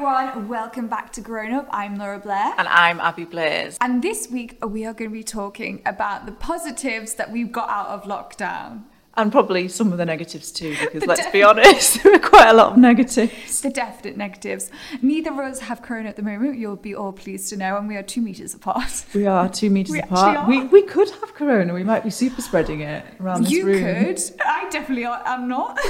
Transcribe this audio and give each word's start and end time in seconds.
everyone, 0.00 0.46
welcome 0.46 0.86
back 0.86 1.12
to 1.12 1.20
Grown 1.20 1.52
Up. 1.52 1.66
I'm 1.72 1.98
Laura 1.98 2.20
Blair. 2.20 2.54
And 2.56 2.68
I'm 2.68 3.00
Abby 3.00 3.24
Blaze. 3.24 3.76
And 3.80 4.00
this 4.00 4.28
week 4.30 4.56
we 4.64 4.86
are 4.86 4.94
going 4.94 5.10
to 5.10 5.12
be 5.12 5.24
talking 5.24 5.82
about 5.84 6.24
the 6.24 6.30
positives 6.30 7.14
that 7.14 7.32
we've 7.32 7.50
got 7.50 7.68
out 7.68 7.88
of 7.88 8.04
lockdown. 8.04 8.84
And 9.16 9.32
probably 9.32 9.66
some 9.66 9.90
of 9.90 9.98
the 9.98 10.06
negatives 10.06 10.52
too, 10.52 10.76
because 10.80 11.04
let's 11.04 11.28
be 11.32 11.42
honest, 11.42 12.00
there 12.04 12.14
are 12.14 12.20
quite 12.20 12.48
a 12.48 12.52
lot 12.52 12.70
of 12.72 12.78
negatives. 12.78 13.60
The 13.60 13.70
definite 13.70 14.16
negatives. 14.16 14.70
Neither 15.02 15.32
of 15.32 15.38
us 15.40 15.58
have 15.58 15.82
corona 15.82 16.10
at 16.10 16.14
the 16.14 16.22
moment, 16.22 16.58
you'll 16.58 16.76
be 16.76 16.94
all 16.94 17.12
pleased 17.12 17.48
to 17.48 17.56
know, 17.56 17.76
and 17.76 17.88
we 17.88 17.96
are 17.96 18.04
two 18.04 18.20
metres 18.20 18.54
apart. 18.54 19.04
We 19.14 19.26
are 19.26 19.48
two 19.48 19.68
metres 19.68 19.90
We 19.90 19.98
apart. 19.98 20.46
We, 20.46 20.64
we 20.66 20.82
could 20.82 21.10
have 21.10 21.34
corona, 21.34 21.74
we 21.74 21.82
might 21.82 22.04
be 22.04 22.10
super 22.10 22.40
spreading 22.40 22.82
it 22.82 23.04
around 23.20 23.42
this 23.42 23.50
You 23.50 23.66
room. 23.66 23.82
could. 23.82 24.20
I 24.46 24.68
definitely 24.70 25.06
am 25.06 25.48
not. 25.48 25.76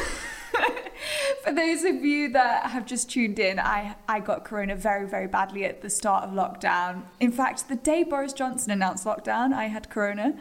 For 1.44 1.52
those 1.52 1.84
of 1.84 2.04
you 2.04 2.30
that 2.30 2.66
have 2.70 2.86
just 2.86 3.10
tuned 3.10 3.38
in, 3.38 3.58
I, 3.58 3.96
I 4.08 4.20
got 4.20 4.44
corona 4.44 4.76
very, 4.76 5.06
very 5.06 5.26
badly 5.26 5.64
at 5.64 5.82
the 5.82 5.90
start 5.90 6.24
of 6.24 6.30
lockdown. 6.30 7.02
In 7.20 7.32
fact, 7.32 7.68
the 7.68 7.76
day 7.76 8.02
Boris 8.02 8.32
Johnson 8.32 8.70
announced 8.70 9.04
lockdown, 9.04 9.52
I 9.52 9.66
had 9.66 9.88
corona. 9.88 10.36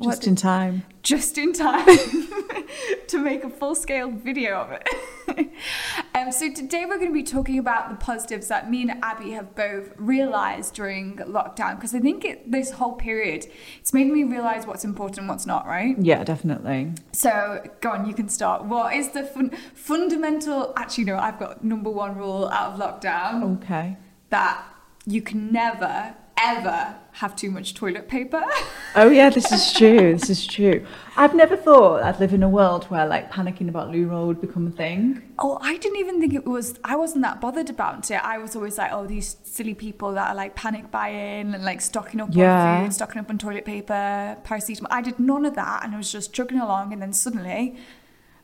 What 0.00 0.12
Just 0.12 0.26
in 0.26 0.34
time. 0.34 0.82
just 1.02 1.36
in 1.36 1.52
time 1.52 1.86
to 3.08 3.18
make 3.18 3.44
a 3.44 3.50
full 3.50 3.74
scale 3.74 4.10
video 4.10 4.54
of 4.56 4.72
it. 4.72 5.50
um, 6.14 6.32
so, 6.32 6.50
today 6.50 6.86
we're 6.86 6.96
going 6.96 7.10
to 7.10 7.14
be 7.14 7.22
talking 7.22 7.58
about 7.58 7.90
the 7.90 7.96
positives 7.96 8.48
that 8.48 8.70
me 8.70 8.80
and 8.88 8.92
Abby 9.04 9.32
have 9.32 9.54
both 9.54 9.92
realized 9.98 10.72
during 10.74 11.16
lockdown 11.18 11.76
because 11.76 11.94
I 11.94 12.00
think 12.00 12.24
it, 12.24 12.50
this 12.50 12.70
whole 12.70 12.94
period 12.94 13.46
it's 13.78 13.92
made 13.92 14.06
me 14.10 14.24
realize 14.24 14.66
what's 14.66 14.84
important 14.84 15.18
and 15.18 15.28
what's 15.28 15.44
not, 15.44 15.66
right? 15.66 15.94
Yeah, 16.00 16.24
definitely. 16.24 16.92
So, 17.12 17.62
go 17.82 17.90
on, 17.90 18.06
you 18.06 18.14
can 18.14 18.30
start. 18.30 18.64
What 18.64 18.94
is 18.94 19.10
the 19.10 19.24
fun- 19.24 19.50
fundamental, 19.74 20.72
actually, 20.78 21.04
no, 21.04 21.18
I've 21.18 21.38
got 21.38 21.62
number 21.62 21.90
one 21.90 22.16
rule 22.16 22.48
out 22.48 22.72
of 22.72 22.80
lockdown 22.80 23.62
Okay. 23.62 23.98
that 24.30 24.64
you 25.04 25.20
can 25.20 25.52
never, 25.52 26.14
ever 26.38 26.96
have 27.20 27.36
too 27.36 27.50
much 27.50 27.74
toilet 27.74 28.08
paper. 28.08 28.42
Oh 28.96 29.08
yeah, 29.08 29.30
this 29.30 29.52
is 29.52 29.72
true. 29.72 30.14
This 30.18 30.28
is 30.30 30.44
true. 30.44 30.84
I've 31.16 31.32
never 31.32 31.56
thought 31.56 32.02
I'd 32.02 32.18
live 32.18 32.34
in 32.34 32.42
a 32.42 32.48
world 32.48 32.86
where 32.86 33.06
like 33.06 33.30
panicking 33.30 33.68
about 33.68 33.90
loo 33.92 34.08
roll 34.08 34.26
would 34.26 34.40
become 34.40 34.66
a 34.66 34.70
thing. 34.72 35.22
Oh, 35.38 35.58
I 35.62 35.76
didn't 35.76 35.98
even 36.00 36.20
think 36.20 36.34
it 36.34 36.44
was. 36.44 36.74
I 36.82 36.96
wasn't 36.96 37.22
that 37.22 37.40
bothered 37.40 37.70
about 37.70 38.10
it. 38.10 38.16
I 38.16 38.38
was 38.38 38.56
always 38.56 38.78
like, 38.78 38.90
oh, 38.92 39.06
these 39.06 39.36
silly 39.44 39.74
people 39.74 40.12
that 40.14 40.30
are 40.30 40.34
like 40.34 40.56
panic 40.56 40.90
buying 40.90 41.54
and 41.54 41.64
like 41.64 41.80
stocking 41.80 42.20
up 42.20 42.30
Yeah. 42.32 42.78
on 42.78 42.84
food, 42.86 42.94
stocking 42.94 43.20
up 43.20 43.30
on 43.30 43.38
toilet 43.38 43.64
paper, 43.64 44.36
paracetamol. 44.42 44.88
I 44.90 45.02
did 45.02 45.20
none 45.20 45.44
of 45.46 45.54
that, 45.54 45.84
and 45.84 45.94
I 45.94 45.98
was 45.98 46.10
just 46.10 46.32
chugging 46.32 46.58
along, 46.58 46.92
and 46.92 47.00
then 47.00 47.12
suddenly. 47.12 47.76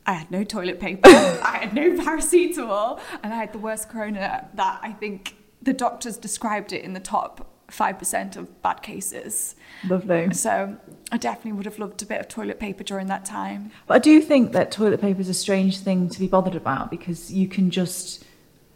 I 0.09 0.13
had 0.13 0.31
no 0.31 0.45
toilet 0.45 0.79
paper, 0.79 1.09
I 1.11 1.59
had 1.63 1.75
no 1.75 1.91
paracetamol, 2.05 3.01
and 3.25 3.33
I 3.35 3.37
had 3.39 3.53
the 3.53 3.59
worst 3.59 3.89
corona 3.89 4.49
that 4.55 4.79
I 4.81 4.93
think 4.93 5.35
the 5.61 5.73
doctors 5.73 6.17
described 6.17 6.73
it 6.73 6.85
in 6.85 6.93
the 6.93 7.01
top 7.01 7.51
5% 7.69 8.37
of 8.37 8.63
bad 8.63 8.83
cases. 8.83 9.57
Lovely. 9.89 10.33
So 10.33 10.77
I 11.13 11.17
definitely 11.19 11.53
would 11.53 11.67
have 11.67 11.79
loved 11.79 12.03
a 12.03 12.07
bit 12.07 12.21
of 12.21 12.29
toilet 12.29 12.61
paper 12.61 12.85
during 12.85 13.07
that 13.09 13.25
time. 13.25 13.71
But 13.87 13.95
I 13.95 13.99
do 13.99 14.21
think 14.21 14.53
that 14.53 14.71
toilet 14.71 15.01
paper 15.01 15.21
is 15.21 15.29
a 15.29 15.35
strange 15.35 15.79
thing 15.81 16.09
to 16.09 16.21
be 16.21 16.27
bothered 16.27 16.55
about 16.55 16.91
because 16.91 17.33
you 17.33 17.49
can 17.49 17.71
just 17.71 18.25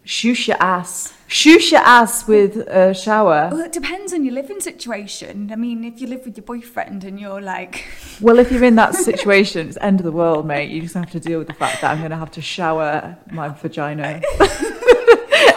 shoosh 0.05 0.49
your 0.49 0.57
ass, 0.61 1.13
shoosh 1.29 1.71
your 1.71 1.83
ass 1.83 2.27
with 2.27 2.57
a 2.57 2.95
shower. 2.95 3.49
Well, 3.53 3.61
it 3.61 3.73
depends 3.73 4.13
on 4.13 4.25
your 4.25 4.35
living 4.35 4.61
situation. 4.61 5.51
I 5.53 5.57
mean, 5.57 5.85
if 5.85 6.01
you 6.01 6.07
live 6.07 6.25
with 6.25 6.37
your 6.37 6.45
boyfriend 6.45 7.05
and 7.05 7.21
you're 7.21 7.41
like, 7.41 7.87
Well, 8.21 8.39
if 8.39 8.51
you're 8.51 8.65
in 8.65 8.77
that 8.77 8.95
situation, 8.95 9.69
it's 9.69 9.79
end 9.81 10.01
of 10.01 10.05
the 10.05 10.13
world, 10.13 10.47
mate. 10.47 10.71
You 10.71 10.83
just 10.83 10.95
have 10.95 11.11
to 11.13 11.21
deal 11.21 11.39
with 11.39 11.49
the 11.49 11.55
fact 11.55 11.81
that 11.83 11.93
I'm 11.93 11.99
going 11.99 12.11
to 12.11 12.17
have 12.17 12.33
to 12.33 12.43
shower 12.43 13.17
my 13.31 13.49
vagina 13.49 14.21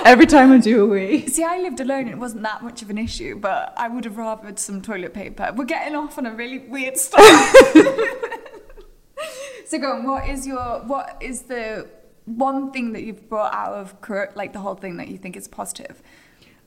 every 0.05 0.25
time 0.25 0.51
I 0.51 0.57
do 0.57 0.83
a 0.83 0.85
wee. 0.85 1.27
see, 1.27 1.43
I 1.43 1.57
lived 1.59 1.79
alone, 1.79 2.07
it 2.07 2.17
wasn't 2.17 2.43
that 2.43 2.63
much 2.63 2.81
of 2.81 2.89
an 2.89 2.97
issue, 2.97 3.37
but 3.37 3.73
I 3.77 3.87
would 3.87 4.05
have 4.05 4.15
rathered 4.15 4.59
some 4.59 4.81
toilet 4.81 5.13
paper. 5.13 5.51
We're 5.55 5.65
getting 5.65 5.95
off 5.95 6.17
on 6.17 6.25
a 6.25 6.33
really 6.33 6.59
weird 6.59 6.97
start. 7.05 7.23
so 9.65 9.79
go 9.79 9.93
on, 9.93 10.03
what 10.05 10.27
is 10.29 10.45
your, 10.45 10.83
what 10.85 11.17
is 11.21 11.43
the 11.43 11.87
one 12.25 12.71
thing 12.71 12.93
that 12.93 13.03
you've 13.03 13.29
brought 13.29 13.53
out 13.53 13.73
of, 13.73 13.95
like 14.35 14.53
the 14.53 14.59
whole 14.59 14.75
thing 14.75 14.97
that 14.97 15.07
you 15.07 15.17
think 15.17 15.35
is 15.35 15.47
positive? 15.47 16.01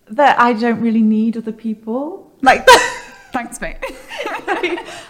That 0.09 0.39
I 0.39 0.53
don't 0.53 0.81
really 0.81 1.03
need 1.03 1.37
other 1.37 1.53
people. 1.53 2.33
Like, 2.43 2.67
Thanks, 3.37 3.61
mate. 3.61 3.77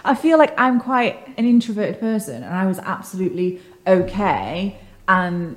I 0.03 0.13
feel 0.13 0.37
like 0.37 0.53
I'm 0.59 0.81
quite 0.81 1.25
an 1.37 1.45
introverted 1.45 2.01
person, 2.01 2.43
and 2.43 2.53
I 2.53 2.65
was 2.65 2.77
absolutely 2.79 3.61
okay. 3.87 4.77
And 5.07 5.55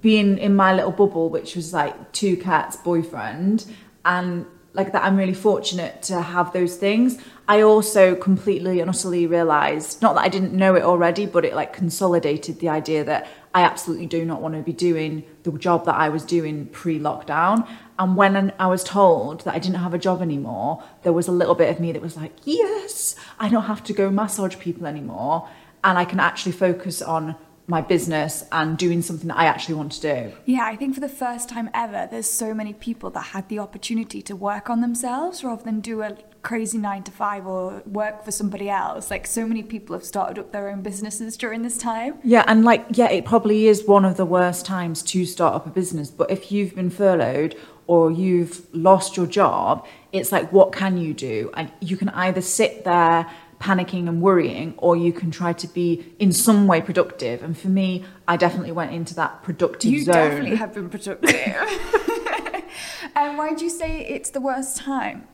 being 0.00 0.38
in 0.38 0.56
my 0.56 0.74
little 0.74 0.90
bubble, 0.90 1.28
which 1.28 1.54
was 1.54 1.72
like 1.72 2.12
two 2.12 2.36
cats, 2.36 2.76
boyfriend, 2.76 3.66
and 4.04 4.46
like 4.74 4.92
that, 4.92 5.04
I'm 5.04 5.16
really 5.16 5.34
fortunate 5.34 6.02
to 6.04 6.20
have 6.20 6.52
those 6.52 6.76
things. 6.76 7.18
I 7.46 7.60
also 7.60 8.14
completely 8.14 8.80
and 8.80 8.88
utterly 8.88 9.26
realized, 9.26 10.00
not 10.00 10.14
that 10.14 10.22
I 10.22 10.28
didn't 10.28 10.54
know 10.54 10.74
it 10.74 10.82
already, 10.82 11.26
but 11.26 11.44
it 11.44 11.54
like 11.54 11.72
consolidated 11.72 12.60
the 12.60 12.70
idea 12.70 13.04
that 13.04 13.28
I 13.54 13.62
absolutely 13.62 14.06
do 14.06 14.24
not 14.24 14.40
want 14.40 14.54
to 14.54 14.62
be 14.62 14.72
doing 14.72 15.24
the 15.42 15.52
job 15.52 15.84
that 15.84 15.96
I 15.96 16.08
was 16.08 16.24
doing 16.24 16.66
pre 16.66 16.98
lockdown. 16.98 17.68
And 17.98 18.16
when 18.16 18.52
I 18.58 18.66
was 18.66 18.82
told 18.82 19.42
that 19.42 19.54
I 19.54 19.58
didn't 19.58 19.76
have 19.76 19.92
a 19.92 19.98
job 19.98 20.22
anymore, 20.22 20.82
there 21.02 21.12
was 21.12 21.28
a 21.28 21.32
little 21.32 21.54
bit 21.54 21.68
of 21.68 21.78
me 21.78 21.92
that 21.92 22.00
was 22.00 22.16
like, 22.16 22.32
yes, 22.44 23.14
I 23.38 23.50
don't 23.50 23.64
have 23.64 23.84
to 23.84 23.92
go 23.92 24.10
massage 24.10 24.56
people 24.58 24.86
anymore. 24.86 25.48
And 25.84 25.98
I 25.98 26.06
can 26.06 26.18
actually 26.18 26.52
focus 26.52 27.02
on 27.02 27.36
my 27.66 27.80
business 27.80 28.44
and 28.50 28.76
doing 28.76 29.02
something 29.02 29.28
that 29.28 29.38
I 29.38 29.44
actually 29.46 29.76
want 29.76 29.92
to 29.92 30.00
do. 30.00 30.32
Yeah, 30.46 30.64
I 30.64 30.76
think 30.76 30.94
for 30.94 31.00
the 31.00 31.08
first 31.08 31.48
time 31.48 31.70
ever, 31.72 32.08
there's 32.10 32.28
so 32.28 32.54
many 32.54 32.72
people 32.72 33.10
that 33.10 33.20
had 33.20 33.48
the 33.48 33.60
opportunity 33.60 34.20
to 34.22 34.34
work 34.34 34.68
on 34.68 34.80
themselves 34.80 35.44
rather 35.44 35.62
than 35.62 35.80
do 35.80 36.02
a 36.02 36.16
crazy 36.42 36.76
nine 36.76 37.04
to 37.04 37.12
five 37.12 37.46
or 37.46 37.82
work 37.86 38.24
for 38.24 38.32
somebody 38.32 38.68
else. 38.68 39.10
Like, 39.10 39.28
so 39.28 39.46
many 39.46 39.62
people 39.62 39.94
have 39.94 40.04
started 40.04 40.40
up 40.40 40.50
their 40.50 40.68
own 40.68 40.82
businesses 40.82 41.36
during 41.36 41.62
this 41.62 41.78
time. 41.78 42.18
Yeah, 42.24 42.44
and 42.48 42.64
like, 42.64 42.84
yeah, 42.90 43.10
it 43.10 43.24
probably 43.24 43.68
is 43.68 43.86
one 43.86 44.04
of 44.04 44.16
the 44.16 44.26
worst 44.26 44.66
times 44.66 45.02
to 45.04 45.24
start 45.24 45.54
up 45.54 45.66
a 45.66 45.70
business. 45.70 46.10
But 46.10 46.32
if 46.32 46.50
you've 46.50 46.74
been 46.74 46.90
furloughed 46.90 47.54
or 47.86 48.10
you've 48.10 48.66
lost 48.74 49.16
your 49.16 49.26
job, 49.26 49.86
it's 50.12 50.32
like, 50.32 50.52
what 50.52 50.72
can 50.72 50.96
you 50.96 51.14
do? 51.14 51.50
And 51.54 51.70
you 51.80 51.96
can 51.96 52.08
either 52.10 52.40
sit 52.40 52.84
there 52.84 53.30
panicking 53.62 54.08
and 54.08 54.20
worrying, 54.20 54.74
or 54.78 54.96
you 54.96 55.12
can 55.12 55.30
try 55.30 55.52
to 55.52 55.66
be 55.68 55.86
in 56.18 56.32
some 56.32 56.66
way 56.66 56.80
productive. 56.80 57.42
And 57.42 57.56
for 57.56 57.68
me, 57.68 58.04
I 58.26 58.36
definitely 58.36 58.72
went 58.72 58.92
into 58.92 59.14
that 59.14 59.42
productive 59.42 59.90
You 59.92 60.02
zone. 60.04 60.14
definitely 60.14 60.56
have 60.56 60.74
been 60.74 60.88
productive. 60.90 61.34
and 63.16 63.38
why 63.38 63.54
do 63.56 63.64
you 63.64 63.70
say 63.70 64.04
it's 64.06 64.30
the 64.30 64.40
worst 64.40 64.76
time? 64.76 65.28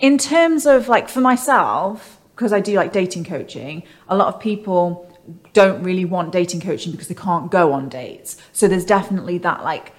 in 0.00 0.18
terms 0.18 0.66
of 0.66 0.88
like 0.88 1.08
for 1.08 1.20
myself 1.22 2.20
because 2.34 2.52
i 2.52 2.60
do 2.60 2.74
like 2.74 2.92
dating 2.92 3.24
coaching 3.24 3.82
a 4.08 4.16
lot 4.16 4.28
of 4.34 4.38
people 4.40 4.84
don't 5.54 5.80
really 5.82 6.04
want 6.04 6.32
dating 6.32 6.60
coaching 6.60 6.90
because 6.92 7.08
they 7.08 7.14
can't 7.14 7.50
go 7.52 7.72
on 7.72 7.88
dates 7.88 8.36
so 8.52 8.66
there's 8.68 8.84
definitely 8.84 9.38
that 9.38 9.62
like 9.64 9.92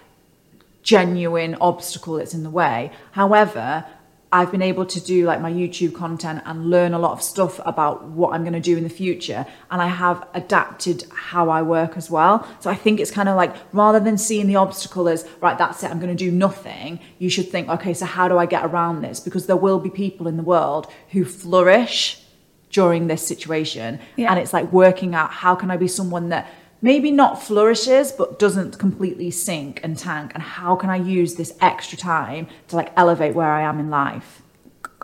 genuine 0.84 1.56
obstacle 1.62 2.16
that's 2.16 2.34
in 2.34 2.44
the 2.44 2.50
way 2.50 2.92
however 3.12 3.84
i've 4.32 4.52
been 4.52 4.62
able 4.62 4.86
to 4.86 5.00
do 5.00 5.26
like 5.26 5.42
my 5.42 5.52
youtube 5.52 5.94
content 5.96 6.42
and 6.46 6.70
learn 6.70 6.94
a 6.94 7.00
lot 7.00 7.12
of 7.12 7.22
stuff 7.22 7.60
about 7.66 8.04
what 8.06 8.34
i'm 8.34 8.42
going 8.44 8.54
to 8.54 8.60
do 8.60 8.76
in 8.78 8.84
the 8.84 8.90
future 8.90 9.46
and 9.72 9.82
i 9.82 9.88
have 9.88 10.28
adapted 10.34 11.04
how 11.14 11.50
i 11.50 11.62
work 11.62 11.96
as 11.98 12.10
well. 12.10 12.48
So 12.60 12.70
i 12.70 12.76
think 12.76 13.00
it's 13.00 13.12
kind 13.12 13.30
of 13.30 13.36
like 13.36 13.56
rather 13.74 14.00
than 14.00 14.18
seeing 14.18 14.48
the 14.48 14.56
obstacle 14.56 15.08
as 15.08 15.28
right 15.42 15.58
that's 15.58 15.84
it 15.84 15.92
i'm 15.92 16.00
going 16.00 16.16
to 16.16 16.26
do 16.26 16.32
nothing 16.32 17.00
you 17.20 17.30
should 17.30 17.50
think 17.50 17.70
okay 17.70 17.94
so 17.94 18.06
how 18.06 18.28
do 18.28 18.38
i 18.38 18.46
get 18.46 18.66
around 18.66 19.02
this? 19.02 19.20
Because 19.20 19.48
there 19.48 19.56
will 19.56 19.80
be 19.80 19.90
people 19.90 20.28
in 20.28 20.38
the 20.38 20.44
world 20.44 20.92
who 21.12 21.26
flourish 21.26 22.24
during 22.70 23.08
this 23.08 23.26
situation. 23.26 24.00
Yeah. 24.18 24.30
and 24.32 24.40
it's 24.40 24.54
like 24.54 24.72
working 24.72 25.16
out 25.16 25.32
how 25.32 25.56
can 25.56 25.72
i 25.72 25.78
be 25.78 25.88
someone 25.88 26.30
that 26.30 26.48
maybe 26.82 27.12
not 27.12 27.42
flourishes 27.42 28.12
but 28.12 28.38
doesn't 28.40 28.78
completely 28.78 29.32
sink 29.32 29.80
and 29.84 29.98
tank 29.98 30.32
and 30.34 30.44
how 30.44 30.76
can 30.76 30.90
i 30.90 30.96
use 30.96 31.36
this 31.36 31.56
extra 31.62 31.98
time 31.98 32.48
to 32.68 32.76
like 32.76 32.92
elevate 32.96 33.34
where 33.36 33.52
i 33.52 33.62
am 33.62 33.80
in 33.80 33.90
life 33.90 34.42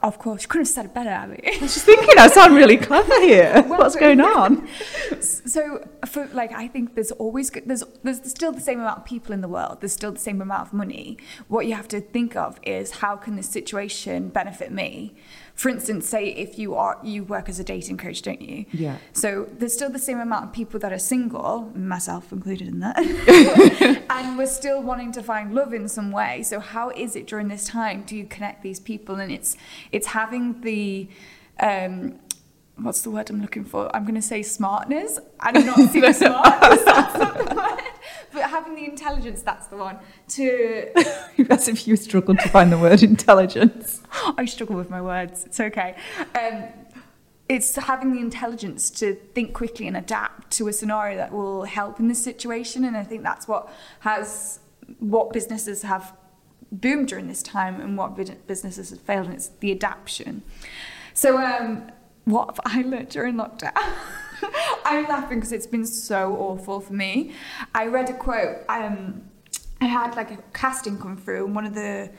Of 0.04 0.20
course, 0.20 0.42
you 0.44 0.50
couldn't 0.50 0.68
have 0.68 0.74
said 0.78 0.86
it 0.86 0.94
better, 0.94 1.10
Abby. 1.10 1.40
i 1.48 1.58
was 1.62 1.74
just 1.76 1.86
thinking 1.86 2.18
i 2.20 2.28
sound 2.28 2.54
really 2.56 2.78
clever 2.78 3.18
here 3.22 3.62
what's 3.68 3.96
going 3.96 4.22
on 4.40 4.68
So, 5.22 5.62
for 6.06 6.26
like, 6.34 6.52
I 6.64 6.68
think 6.68 6.96
there's 6.96 7.12
always 7.24 7.50
good- 7.54 7.66
there's 7.70 7.84
there's 8.04 8.22
still 8.30 8.52
the 8.52 8.66
same 8.70 8.80
amount 8.80 8.98
of 9.00 9.06
people 9.06 9.32
in 9.38 9.42
the 9.42 9.48
world. 9.48 9.76
There's 9.82 9.94
still 9.94 10.12
the 10.12 10.26
same 10.30 10.42
amount 10.42 10.64
of 10.68 10.74
money. 10.74 11.18
What 11.54 11.66
you 11.68 11.76
have 11.76 11.88
to 11.96 12.00
think 12.16 12.36
of 12.36 12.60
is 12.64 12.86
how 13.04 13.14
can 13.24 13.36
this 13.40 13.50
situation 13.60 14.30
benefit 14.30 14.70
me? 14.72 15.14
For 15.56 15.70
instance, 15.70 16.08
say 16.08 16.30
if 16.30 16.58
you 16.58 16.76
are 16.76 16.98
you 17.04 17.24
work 17.24 17.48
as 17.48 17.60
a 17.60 17.64
dating 17.64 17.98
coach, 17.98 18.22
don't 18.24 18.42
you? 18.42 18.66
Yeah. 18.72 18.98
So 19.14 19.48
there's 19.58 19.74
still 19.74 19.90
the 19.90 20.00
same 20.00 20.20
amount 20.20 20.46
of 20.46 20.54
people 20.54 20.80
that 20.80 20.92
are 20.92 21.00
single, 21.00 21.72
myself 21.76 22.32
included 22.32 22.68
in 22.68 22.80
that, 22.80 22.98
and 24.10 24.38
we're 24.38 24.48
still 24.48 24.82
wanting 24.82 25.12
to 25.14 25.22
find 25.22 25.54
love 25.54 25.74
in 25.74 25.88
some 25.88 26.12
way. 26.12 26.42
So 26.44 26.60
how 26.60 26.90
is 26.90 27.16
it 27.16 27.28
during 27.28 27.50
this 27.50 27.66
time 27.66 28.04
do 28.04 28.16
you 28.16 28.26
connect 28.26 28.64
these 28.64 28.80
people? 28.80 29.16
And 29.16 29.32
it's 29.32 29.56
it's 29.92 30.08
having 30.08 30.62
the 30.62 31.08
um, 31.60 32.20
what's 32.78 33.02
the 33.02 33.12
word 33.12 33.30
I'm 33.30 33.42
looking 33.42 33.66
for? 33.66 33.96
I'm 33.96 34.04
going 34.04 34.16
to 34.16 34.22
say 34.22 34.42
smartness. 34.42 35.20
I'm 35.40 35.66
not 35.66 35.78
super 35.92 36.14
smart. 36.14 36.80
'cause 38.32 38.34
that's 38.34 38.34
not 38.34 38.34
the 38.34 38.38
word. 38.38 38.42
But 38.44 38.50
having 38.50 38.76
the 38.76 38.86
intelligence, 38.86 39.42
that's 39.42 39.68
the 39.68 39.78
one, 39.78 40.00
to. 40.30 40.92
As 41.50 41.68
if 41.68 41.88
you 41.88 41.96
struggled 41.96 42.40
to 42.40 42.50
find 42.50 42.72
the 42.72 42.78
word 42.78 43.04
intelligence. 43.04 44.02
I 44.38 44.46
struggle 44.46 44.76
with 44.76 44.90
my 44.90 45.02
words. 45.02 45.46
It's 45.46 45.60
okay. 45.60 45.96
Um, 46.40 46.64
it's 47.50 47.76
having 47.76 48.14
the 48.14 48.20
intelligence 48.20 48.90
to 48.92 49.16
think 49.16 49.54
quickly 49.54 49.88
and 49.88 49.98
adapt 49.98 50.52
to 50.52 50.68
a 50.68 50.74
scenario 50.74 51.18
that 51.18 51.32
will 51.34 51.64
help 51.66 52.00
in 52.00 52.08
this 52.08 52.24
situation. 52.24 52.86
And 52.86 52.96
I 52.96 53.04
think 53.04 53.24
that's 53.24 53.48
what 53.48 53.70
has 54.00 54.60
what 55.00 55.34
businesses 55.34 55.82
have 55.84 56.14
boomed 56.72 57.08
during 57.08 57.28
this 57.28 57.44
time 57.44 57.80
and 57.80 57.98
what 57.98 58.16
businesses 58.48 58.90
have 58.90 59.00
failed, 59.02 59.26
and 59.28 59.36
it's 59.36 59.50
the 59.60 59.72
adaptation. 59.72 60.42
So, 61.14 61.38
um, 61.38 61.92
what 62.26 62.48
have 62.48 62.60
I 62.66 62.82
learned 62.82 63.10
during 63.10 63.36
lockdown? 63.36 63.72
I'm 64.86 65.08
laughing 65.08 65.40
because 65.40 65.52
it's 65.52 65.68
been 65.68 65.86
so 65.86 66.36
awful 66.38 66.80
for 66.80 66.94
me. 66.94 67.34
I 67.74 67.88
read 67.88 68.10
a 68.10 68.14
quote. 68.14 68.58
Um, 68.70 69.24
I 69.82 69.86
had 69.86 70.16
like 70.16 70.32
a 70.32 70.38
casting 70.54 70.98
come 70.98 71.18
through, 71.18 71.46
and 71.46 71.56
one 71.56 71.66
of 71.66 71.76
the 71.76 72.12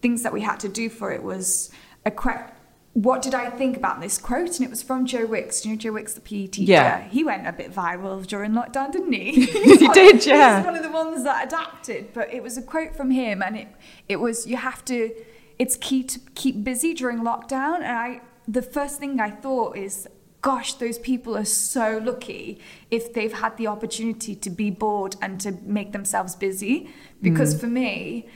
things 0.00 0.22
that 0.22 0.32
we 0.32 0.40
had 0.40 0.60
to 0.60 0.68
do 0.68 0.88
for 0.88 1.12
it 1.12 1.22
was 1.22 1.70
a 2.06 2.10
quote 2.10 2.50
what 2.92 3.22
did 3.22 3.34
I 3.34 3.50
think 3.50 3.76
about 3.76 4.00
this 4.00 4.18
quote? 4.18 4.56
And 4.56 4.62
it 4.62 4.70
was 4.70 4.82
from 4.82 5.06
Joe 5.06 5.24
Wicks. 5.24 5.60
Do 5.60 5.68
you 5.68 5.76
know 5.76 5.80
Joe 5.80 5.92
Wicks, 5.92 6.14
the 6.14 6.20
PE 6.20 6.48
teacher? 6.48 6.72
Yeah. 6.72 7.02
He 7.08 7.22
went 7.22 7.46
a 7.46 7.52
bit 7.52 7.72
viral 7.72 8.26
during 8.26 8.52
lockdown, 8.52 8.90
didn't 8.90 9.12
he? 9.12 9.30
he 9.46 9.88
did, 9.88 10.26
yeah. 10.26 10.56
He's 10.56 10.66
one 10.66 10.74
of 10.74 10.82
the 10.82 10.90
ones 10.90 11.22
that 11.22 11.46
adapted. 11.46 12.12
But 12.12 12.34
it 12.34 12.42
was 12.42 12.58
a 12.58 12.62
quote 12.62 12.96
from 12.96 13.12
him, 13.12 13.42
and 13.42 13.56
it 13.56 13.68
it 14.08 14.16
was 14.16 14.46
you 14.46 14.56
have 14.56 14.84
to. 14.86 15.14
It's 15.58 15.76
key 15.76 16.02
to 16.04 16.18
keep 16.34 16.64
busy 16.64 16.94
during 16.94 17.20
lockdown. 17.20 17.76
And 17.76 17.96
I, 17.96 18.20
the 18.48 18.62
first 18.62 18.98
thing 18.98 19.20
I 19.20 19.30
thought 19.30 19.76
is, 19.76 20.08
gosh, 20.42 20.74
those 20.74 20.98
people 20.98 21.36
are 21.36 21.44
so 21.44 22.00
lucky 22.02 22.60
if 22.90 23.12
they've 23.12 23.32
had 23.32 23.56
the 23.56 23.66
opportunity 23.66 24.34
to 24.34 24.50
be 24.50 24.70
bored 24.70 25.16
and 25.20 25.40
to 25.40 25.52
make 25.62 25.92
themselves 25.92 26.34
busy. 26.34 26.90
Because 27.20 27.54
mm. 27.54 27.60
for 27.60 27.66
me, 27.66 28.28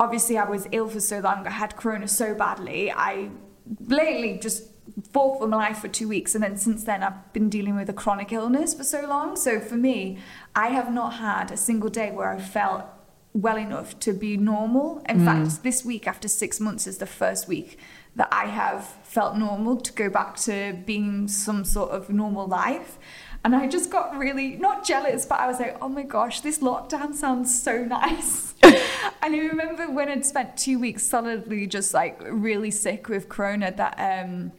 obviously, 0.00 0.36
I 0.36 0.48
was 0.48 0.66
ill 0.72 0.88
for 0.88 1.00
so 1.00 1.20
long. 1.20 1.46
I 1.46 1.50
had 1.50 1.76
corona 1.76 2.08
so 2.08 2.34
badly. 2.34 2.90
I 2.90 3.30
blatantly 3.66 4.38
just 4.38 4.64
fought 5.12 5.38
for 5.38 5.46
my 5.46 5.56
life 5.56 5.78
for 5.78 5.88
two 5.88 6.08
weeks 6.08 6.34
and 6.34 6.42
then 6.42 6.56
since 6.56 6.84
then 6.84 7.02
I've 7.02 7.32
been 7.34 7.50
dealing 7.50 7.76
with 7.76 7.90
a 7.90 7.92
chronic 7.92 8.32
illness 8.32 8.72
for 8.72 8.84
so 8.84 9.06
long 9.06 9.36
so 9.36 9.60
for 9.60 9.76
me 9.76 10.16
I 10.56 10.68
have 10.68 10.90
not 10.90 11.14
had 11.14 11.50
a 11.50 11.58
single 11.58 11.90
day 11.90 12.10
where 12.10 12.30
I 12.30 12.38
felt 12.38 12.86
well 13.34 13.58
enough 13.58 13.98
to 14.00 14.14
be 14.14 14.38
normal 14.38 15.02
in 15.06 15.20
mm. 15.20 15.24
fact 15.26 15.62
this 15.62 15.84
week 15.84 16.08
after 16.08 16.26
six 16.26 16.58
months 16.58 16.86
is 16.86 16.98
the 16.98 17.06
first 17.06 17.46
week 17.46 17.78
that 18.16 18.28
I 18.32 18.46
have 18.46 18.96
felt 19.08 19.36
normal 19.36 19.76
to 19.76 19.92
go 19.92 20.08
back 20.08 20.36
to 20.36 20.76
being 20.86 21.28
some 21.28 21.64
sort 21.64 21.90
of 21.90 22.10
normal 22.10 22.46
life 22.46 22.98
and 23.44 23.54
I 23.54 23.66
just 23.68 23.90
got 23.90 24.16
really 24.16 24.56
not 24.56 24.84
jealous, 24.84 25.24
but 25.24 25.38
I 25.38 25.46
was 25.46 25.60
like, 25.60 25.76
oh 25.80 25.88
my 25.88 26.02
gosh, 26.02 26.40
this 26.40 26.58
lockdown 26.58 27.14
sounds 27.14 27.62
so 27.62 27.84
nice. 27.84 28.54
and 28.62 28.76
I 29.22 29.38
remember 29.38 29.90
when 29.90 30.08
I'd 30.08 30.26
spent 30.26 30.56
two 30.56 30.78
weeks 30.78 31.04
solidly 31.04 31.66
just 31.66 31.94
like 31.94 32.20
really 32.28 32.70
sick 32.70 33.08
with 33.08 33.28
Corona 33.28 33.72
that 33.76 33.94
um, 33.98 34.52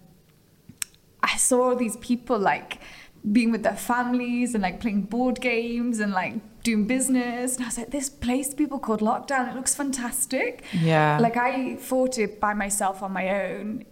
I 1.22 1.36
saw 1.38 1.69
all 1.69 1.75
these 1.75 1.98
people 1.98 2.40
like 2.40 2.80
being 3.30 3.51
with 3.51 3.63
their 3.63 3.75
families 3.75 4.54
and 4.54 4.63
like 4.63 4.80
playing 4.80 5.04
board 5.04 5.42
games 5.42 6.00
and 6.00 6.13
like 6.13 6.36
doing 6.63 6.88
business. 6.88 7.57
And 7.57 7.66
I 7.66 7.68
was 7.68 7.78
like, 7.78 7.92
this 7.92 8.10
place 8.10 8.54
people 8.54 8.80
called 8.80 9.01
lockdown, 9.01 9.50
it 9.50 9.56
looks 9.56 9.75
fantastic. 9.75 10.63
Yeah. 10.74 11.19
Like 11.19 11.36
I 11.36 11.75
fought 11.75 12.18
it 12.18 12.40
by 12.40 12.54
myself 12.54 13.04
on 13.04 13.12
my 13.12 13.44
own 13.44 13.86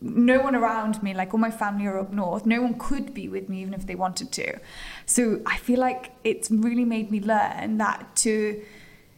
no 0.00 0.40
one 0.40 0.54
around 0.54 1.02
me, 1.02 1.12
like 1.12 1.34
all 1.34 1.40
my 1.40 1.50
family 1.50 1.86
are 1.86 1.98
up 1.98 2.12
north, 2.12 2.46
no 2.46 2.62
one 2.62 2.78
could 2.78 3.12
be 3.12 3.28
with 3.28 3.48
me 3.48 3.62
even 3.62 3.74
if 3.74 3.86
they 3.86 3.94
wanted 3.94 4.30
to. 4.32 4.58
So 5.06 5.40
I 5.44 5.56
feel 5.56 5.80
like 5.80 6.12
it's 6.24 6.50
really 6.50 6.84
made 6.84 7.10
me 7.10 7.20
learn 7.20 7.78
that 7.78 8.14
to, 8.16 8.62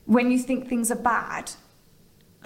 when 0.06 0.30
you 0.30 0.38
think 0.38 0.68
things 0.68 0.90
are 0.90 0.96
bad, 0.96 1.52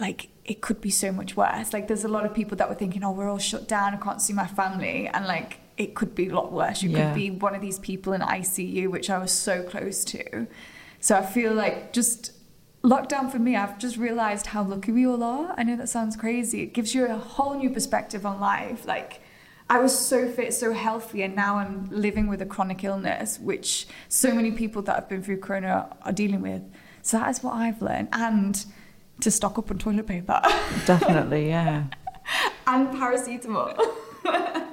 like 0.00 0.28
it 0.44 0.60
could 0.60 0.80
be 0.80 0.90
so 0.90 1.12
much 1.12 1.36
worse. 1.36 1.72
Like 1.72 1.88
there's 1.88 2.04
a 2.04 2.08
lot 2.08 2.26
of 2.26 2.34
people 2.34 2.56
that 2.58 2.68
were 2.68 2.74
thinking, 2.74 3.04
oh, 3.04 3.12
we're 3.12 3.30
all 3.30 3.38
shut 3.38 3.68
down, 3.68 3.94
I 3.94 3.98
can't 3.98 4.20
see 4.20 4.32
my 4.32 4.46
family. 4.46 5.08
And 5.08 5.26
like 5.26 5.60
it 5.76 5.94
could 5.94 6.14
be 6.14 6.28
a 6.28 6.34
lot 6.34 6.52
worse. 6.52 6.82
You 6.82 6.90
yeah. 6.90 7.08
could 7.08 7.14
be 7.14 7.30
one 7.30 7.54
of 7.54 7.60
these 7.60 7.78
people 7.78 8.12
in 8.12 8.20
ICU, 8.20 8.90
which 8.90 9.10
I 9.10 9.18
was 9.18 9.32
so 9.32 9.62
close 9.62 10.04
to. 10.06 10.46
So 11.00 11.16
I 11.16 11.24
feel 11.24 11.54
like 11.54 11.92
just 11.92 12.32
lockdown 12.84 13.32
for 13.32 13.38
me, 13.38 13.56
I've 13.56 13.78
just 13.78 13.96
realized 13.96 14.46
how 14.46 14.62
lucky 14.62 14.92
we 14.92 15.06
all 15.06 15.22
are. 15.24 15.54
I 15.56 15.64
know 15.64 15.76
that 15.76 15.88
sounds 15.88 16.16
crazy. 16.16 16.62
It 16.62 16.74
gives 16.74 16.94
you 16.94 17.06
a 17.06 17.16
whole 17.16 17.54
new 17.54 17.70
perspective 17.70 18.26
on 18.26 18.38
life. 18.38 18.86
Like, 18.86 19.20
I 19.70 19.78
was 19.78 19.98
so 19.98 20.28
fit, 20.28 20.52
so 20.52 20.72
healthy, 20.74 21.22
and 21.22 21.34
now 21.34 21.56
I'm 21.56 21.88
living 21.90 22.28
with 22.28 22.42
a 22.42 22.46
chronic 22.46 22.84
illness, 22.84 23.40
which 23.40 23.86
so 24.08 24.34
many 24.34 24.52
people 24.52 24.82
that 24.82 24.94
have 24.94 25.08
been 25.08 25.22
through 25.22 25.38
Corona 25.38 25.96
are 26.02 26.12
dealing 26.12 26.42
with. 26.42 26.62
So 27.00 27.18
that 27.18 27.30
is 27.30 27.42
what 27.42 27.54
I've 27.54 27.80
learned. 27.80 28.08
And 28.12 28.64
to 29.20 29.30
stock 29.30 29.58
up 29.58 29.70
on 29.70 29.78
toilet 29.78 30.06
paper. 30.06 30.40
Definitely, 30.86 31.48
yeah. 31.48 31.84
and 32.66 32.88
paracetamol. 32.88 33.78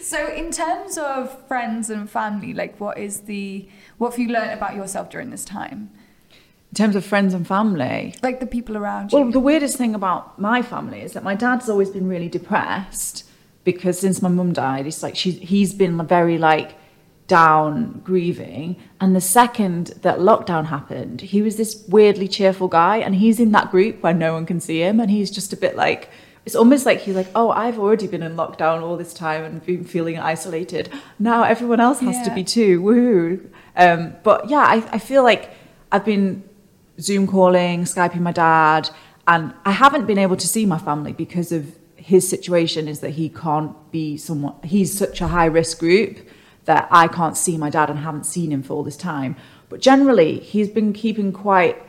so 0.00 0.26
in 0.26 0.50
terms 0.50 0.98
of 0.98 1.46
friends 1.46 1.88
and 1.88 2.10
family, 2.10 2.52
like 2.52 2.80
what 2.80 2.98
is 2.98 3.22
the 3.22 3.68
what 3.98 4.10
have 4.10 4.18
you 4.18 4.28
learned 4.28 4.52
about 4.52 4.74
yourself 4.74 5.10
during 5.10 5.30
this 5.30 5.44
time? 5.44 5.90
In 6.70 6.74
terms 6.74 6.96
of 6.96 7.04
friends 7.04 7.34
and 7.34 7.46
family. 7.46 8.14
Like 8.22 8.40
the 8.40 8.46
people 8.46 8.76
around 8.76 9.12
you. 9.12 9.18
Well, 9.18 9.30
the 9.30 9.40
weirdest 9.40 9.76
thing 9.76 9.94
about 9.94 10.38
my 10.38 10.62
family 10.62 11.00
is 11.00 11.12
that 11.12 11.22
my 11.22 11.34
dad's 11.34 11.68
always 11.68 11.90
been 11.90 12.08
really 12.08 12.28
depressed 12.28 13.24
because 13.64 13.98
since 13.98 14.22
my 14.22 14.28
mum 14.28 14.52
died, 14.52 14.86
it's 14.86 15.02
like 15.02 15.16
she's 15.16 15.38
he's 15.38 15.74
been 15.74 16.06
very 16.06 16.38
like 16.38 16.74
down 17.28 18.00
grieving 18.04 18.74
and 19.02 19.14
the 19.14 19.20
second 19.20 19.88
that 20.00 20.18
lockdown 20.18 20.64
happened 20.64 21.20
he 21.20 21.42
was 21.42 21.56
this 21.56 21.84
weirdly 21.86 22.26
cheerful 22.26 22.68
guy 22.68 22.96
and 22.96 23.14
he's 23.16 23.38
in 23.38 23.52
that 23.52 23.70
group 23.70 24.02
where 24.02 24.14
no 24.14 24.32
one 24.32 24.46
can 24.46 24.58
see 24.58 24.80
him 24.80 24.98
and 24.98 25.10
he's 25.10 25.30
just 25.30 25.52
a 25.52 25.56
bit 25.56 25.76
like 25.76 26.08
it's 26.46 26.56
almost 26.56 26.86
like 26.86 27.00
he's 27.00 27.14
like 27.14 27.28
oh 27.34 27.50
i've 27.50 27.78
already 27.78 28.06
been 28.06 28.22
in 28.22 28.34
lockdown 28.34 28.80
all 28.80 28.96
this 28.96 29.12
time 29.12 29.44
and 29.44 29.64
been 29.66 29.84
feeling 29.84 30.18
isolated 30.18 30.88
now 31.18 31.42
everyone 31.42 31.80
else 31.80 32.00
has 32.00 32.16
yeah. 32.16 32.24
to 32.24 32.34
be 32.34 32.42
too 32.42 32.80
woohoo 32.80 33.46
um, 33.76 34.14
but 34.22 34.48
yeah 34.48 34.64
I, 34.66 34.76
I 34.92 34.98
feel 34.98 35.22
like 35.22 35.50
i've 35.92 36.06
been 36.06 36.47
Zoom 37.00 37.26
calling, 37.26 37.84
Skyping 37.84 38.20
my 38.20 38.32
dad, 38.32 38.90
and 39.26 39.54
I 39.64 39.72
haven't 39.72 40.06
been 40.06 40.18
able 40.18 40.36
to 40.36 40.48
see 40.48 40.66
my 40.66 40.78
family 40.78 41.12
because 41.12 41.52
of 41.52 41.78
his 41.96 42.28
situation 42.28 42.88
is 42.88 43.00
that 43.00 43.10
he 43.10 43.28
can't 43.28 43.74
be 43.90 44.16
someone 44.16 44.54
he's 44.64 44.96
such 44.96 45.20
a 45.20 45.28
high 45.28 45.44
risk 45.44 45.78
group 45.78 46.26
that 46.64 46.88
I 46.90 47.08
can't 47.08 47.36
see 47.36 47.58
my 47.58 47.70
dad 47.70 47.90
and 47.90 47.98
haven't 47.98 48.24
seen 48.24 48.50
him 48.50 48.62
for 48.62 48.74
all 48.74 48.82
this 48.82 48.96
time. 48.96 49.36
But 49.68 49.80
generally 49.80 50.38
he's 50.38 50.68
been 50.68 50.92
keeping 50.92 51.32
quite 51.32 51.82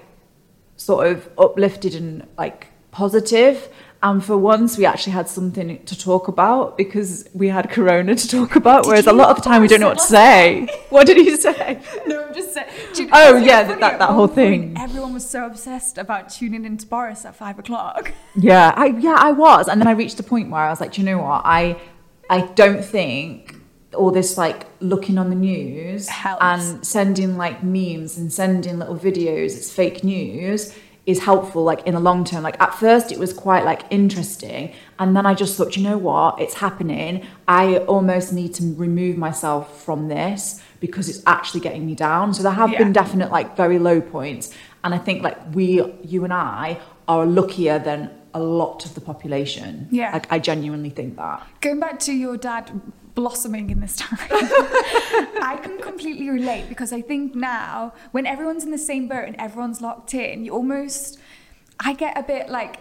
sort 0.75 1.07
of 1.07 1.29
uplifted 1.37 1.95
and 1.95 2.27
like 2.37 2.67
positive 2.91 3.69
and 4.01 4.23
for 4.23 4.37
once, 4.37 4.77
we 4.77 4.85
actually 4.85 5.11
had 5.11 5.27
something 5.27 5.83
to 5.83 5.99
talk 5.99 6.29
about 6.29 6.77
because 6.77 7.27
we 7.33 7.49
had 7.49 7.69
Corona 7.69 8.15
to 8.15 8.27
talk 8.27 8.55
about. 8.55 8.83
Did 8.83 8.89
whereas 8.89 9.07
a 9.07 9.13
lot 9.13 9.29
of 9.29 9.35
the 9.37 9.41
time, 9.41 9.61
we 9.61 9.67
don't 9.67 9.81
know 9.81 9.89
what 9.89 9.97
to 9.97 10.03
say. 10.05 10.69
what 10.89 11.05
did 11.05 11.17
he 11.17 11.35
say? 11.35 11.81
No, 12.07 12.23
I'm 12.23 12.33
just 12.33 12.53
saying. 12.53 13.09
oh 13.11 13.35
yeah, 13.35 13.63
that, 13.63 13.79
that, 13.81 13.99
that 13.99 14.09
whole 14.11 14.27
thing. 14.27 14.77
Everyone 14.77 15.13
was 15.13 15.29
so 15.29 15.45
obsessed 15.45 15.97
about 15.97 16.29
tuning 16.29 16.63
into 16.63 16.87
Boris 16.87 17.25
at 17.25 17.35
five 17.35 17.59
o'clock. 17.59 18.13
Yeah, 18.35 18.73
I 18.77 18.87
yeah 18.87 19.15
I 19.17 19.31
was, 19.31 19.67
and 19.67 19.81
then 19.81 19.87
I 19.87 19.91
reached 19.91 20.19
a 20.19 20.23
point 20.23 20.49
where 20.49 20.61
I 20.61 20.69
was 20.69 20.79
like, 20.79 20.97
you 20.97 21.03
know 21.03 21.17
what, 21.17 21.41
I 21.43 21.77
I 22.29 22.41
don't 22.41 22.85
think 22.85 23.55
all 23.93 24.11
this 24.11 24.37
like 24.37 24.67
looking 24.79 25.17
on 25.17 25.29
the 25.29 25.35
news 25.35 26.07
Helps. 26.07 26.41
and 26.41 26.85
sending 26.85 27.37
like 27.37 27.63
memes 27.63 28.17
and 28.17 28.31
sending 28.31 28.79
little 28.79 28.95
videos. 28.95 29.57
It's 29.57 29.73
fake 29.73 30.03
news 30.03 30.73
is 31.09 31.19
helpful 31.19 31.63
like 31.63 31.81
in 31.87 31.95
the 31.95 31.99
long 31.99 32.23
term. 32.23 32.43
Like 32.43 32.61
at 32.61 32.75
first 32.75 33.11
it 33.11 33.17
was 33.17 33.33
quite 33.33 33.65
like 33.65 33.81
interesting 33.89 34.73
and 34.99 35.15
then 35.15 35.25
i 35.25 35.33
just 35.33 35.57
thought 35.57 35.75
you 35.75 35.81
know 35.81 35.97
what? 35.97 36.39
It's 36.39 36.53
happening. 36.53 37.25
I 37.47 37.77
almost 37.93 38.31
need 38.31 38.53
to 38.55 38.63
remove 38.75 39.17
myself 39.17 39.83
from 39.83 40.07
this 40.07 40.61
because 40.79 41.09
it's 41.09 41.23
actually 41.25 41.61
getting 41.61 41.83
me 41.85 41.95
down. 41.95 42.33
So 42.35 42.43
there 42.43 42.51
have 42.51 42.71
yeah. 42.71 42.77
been 42.77 42.93
definite 42.93 43.31
like 43.31 43.57
very 43.57 43.79
low 43.79 43.99
points 44.01 44.53
and 44.83 44.93
i 44.93 44.97
think 44.97 45.23
like 45.23 45.37
we 45.53 45.83
you 46.03 46.23
and 46.23 46.33
i 46.33 46.79
are 47.07 47.25
luckier 47.25 47.79
than 47.79 48.11
a 48.35 48.39
lot 48.39 48.85
of 48.85 48.93
the 48.93 49.01
population. 49.01 49.87
Yeah. 49.89 50.11
Like 50.13 50.31
i 50.31 50.37
genuinely 50.37 50.91
think 50.91 51.17
that. 51.17 51.45
Going 51.61 51.79
back 51.79 51.97
to 52.01 52.13
your 52.13 52.37
dad 52.37 52.69
blossoming 53.15 53.69
in 53.69 53.79
this 53.79 53.95
time. 53.95 54.17
I 54.31 55.59
can 55.61 55.79
completely 55.79 56.29
relate 56.29 56.69
because 56.69 56.93
I 56.93 57.01
think 57.01 57.35
now 57.35 57.93
when 58.11 58.25
everyone's 58.25 58.63
in 58.63 58.71
the 58.71 58.77
same 58.77 59.07
boat 59.07 59.25
and 59.27 59.35
everyone's 59.37 59.81
locked 59.81 60.13
in, 60.13 60.45
you 60.45 60.53
almost 60.53 61.19
I 61.79 61.93
get 61.93 62.17
a 62.17 62.23
bit 62.23 62.49
like 62.49 62.79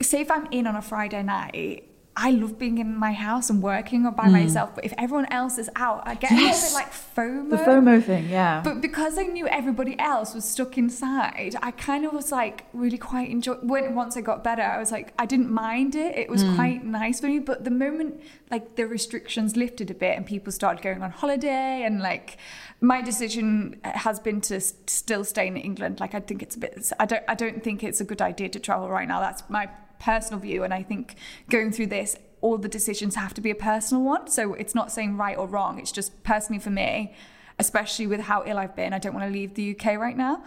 say 0.00 0.20
if 0.20 0.30
I'm 0.30 0.46
in 0.50 0.66
on 0.66 0.76
a 0.76 0.82
Friday 0.82 1.22
night 1.22 1.88
I 2.14 2.30
love 2.30 2.58
being 2.58 2.76
in 2.76 2.94
my 2.94 3.12
house 3.12 3.48
and 3.48 3.62
working 3.62 4.04
or 4.04 4.10
by 4.10 4.26
Mm. 4.26 4.32
myself. 4.32 4.74
But 4.74 4.84
if 4.84 4.92
everyone 4.98 5.26
else 5.32 5.56
is 5.56 5.70
out, 5.76 6.02
I 6.04 6.14
get 6.14 6.30
a 6.30 6.34
little 6.34 6.60
bit 6.60 6.74
like 6.74 6.92
FOMO. 6.92 7.48
The 7.50 7.56
FOMO 7.56 8.02
thing, 8.04 8.28
yeah. 8.28 8.60
But 8.62 8.82
because 8.82 9.16
I 9.18 9.22
knew 9.22 9.46
everybody 9.48 9.98
else 9.98 10.34
was 10.34 10.44
stuck 10.44 10.76
inside, 10.76 11.56
I 11.62 11.70
kind 11.70 12.04
of 12.04 12.12
was 12.12 12.30
like 12.30 12.64
really 12.74 12.98
quite 12.98 13.30
enjoy. 13.30 13.54
When 13.62 13.94
once 13.94 14.16
I 14.18 14.20
got 14.20 14.44
better, 14.44 14.62
I 14.62 14.78
was 14.78 14.92
like 14.92 15.14
I 15.18 15.24
didn't 15.24 15.50
mind 15.50 15.94
it. 15.94 16.16
It 16.18 16.28
was 16.28 16.44
quite 16.54 16.84
nice 16.84 17.20
for 17.20 17.28
me. 17.28 17.38
But 17.38 17.64
the 17.64 17.70
moment 17.70 18.20
like 18.50 18.76
the 18.76 18.86
restrictions 18.86 19.56
lifted 19.56 19.90
a 19.90 19.94
bit 19.94 20.14
and 20.16 20.26
people 20.26 20.52
started 20.52 20.82
going 20.82 21.02
on 21.02 21.10
holiday 21.12 21.82
and 21.84 22.00
like 22.00 22.36
my 22.82 23.00
decision 23.00 23.80
has 23.84 24.20
been 24.20 24.40
to 24.42 24.56
s- 24.56 24.74
still 24.86 25.24
stay 25.24 25.46
in 25.46 25.56
England. 25.56 25.98
Like 26.00 26.14
I 26.14 26.20
think 26.20 26.42
it's 26.42 26.56
a 26.56 26.58
bit. 26.58 26.92
I 27.00 27.06
don't. 27.06 27.22
I 27.26 27.34
don't 27.34 27.64
think 27.64 27.82
it's 27.82 28.00
a 28.02 28.04
good 28.04 28.20
idea 28.20 28.50
to 28.50 28.60
travel 28.60 28.90
right 28.90 29.08
now. 29.08 29.20
That's 29.20 29.42
my 29.48 29.70
personal 30.02 30.40
view, 30.40 30.64
and 30.64 30.74
I 30.74 30.82
think 30.82 31.16
going 31.48 31.72
through 31.72 31.86
this. 31.86 32.16
All 32.40 32.58
the 32.58 32.68
decisions 32.68 33.14
have 33.14 33.34
to 33.34 33.40
be 33.40 33.50
a 33.50 33.54
personal 33.54 34.02
one. 34.02 34.26
So 34.26 34.54
it's 34.54 34.74
not 34.74 34.90
saying 34.90 35.16
right 35.16 35.38
or 35.38 35.46
wrong. 35.46 35.78
It's 35.78 35.92
just 35.92 36.24
personally 36.24 36.58
for 36.58 36.70
me, 36.70 37.14
especially 37.60 38.08
with 38.08 38.22
how 38.22 38.42
ill 38.44 38.58
I've 38.58 38.74
been. 38.74 38.92
I 38.92 38.98
don't 38.98 39.14
want 39.14 39.28
to 39.28 39.32
leave 39.32 39.54
the 39.54 39.76
UK 39.76 39.96
right 39.96 40.16
now. 40.16 40.42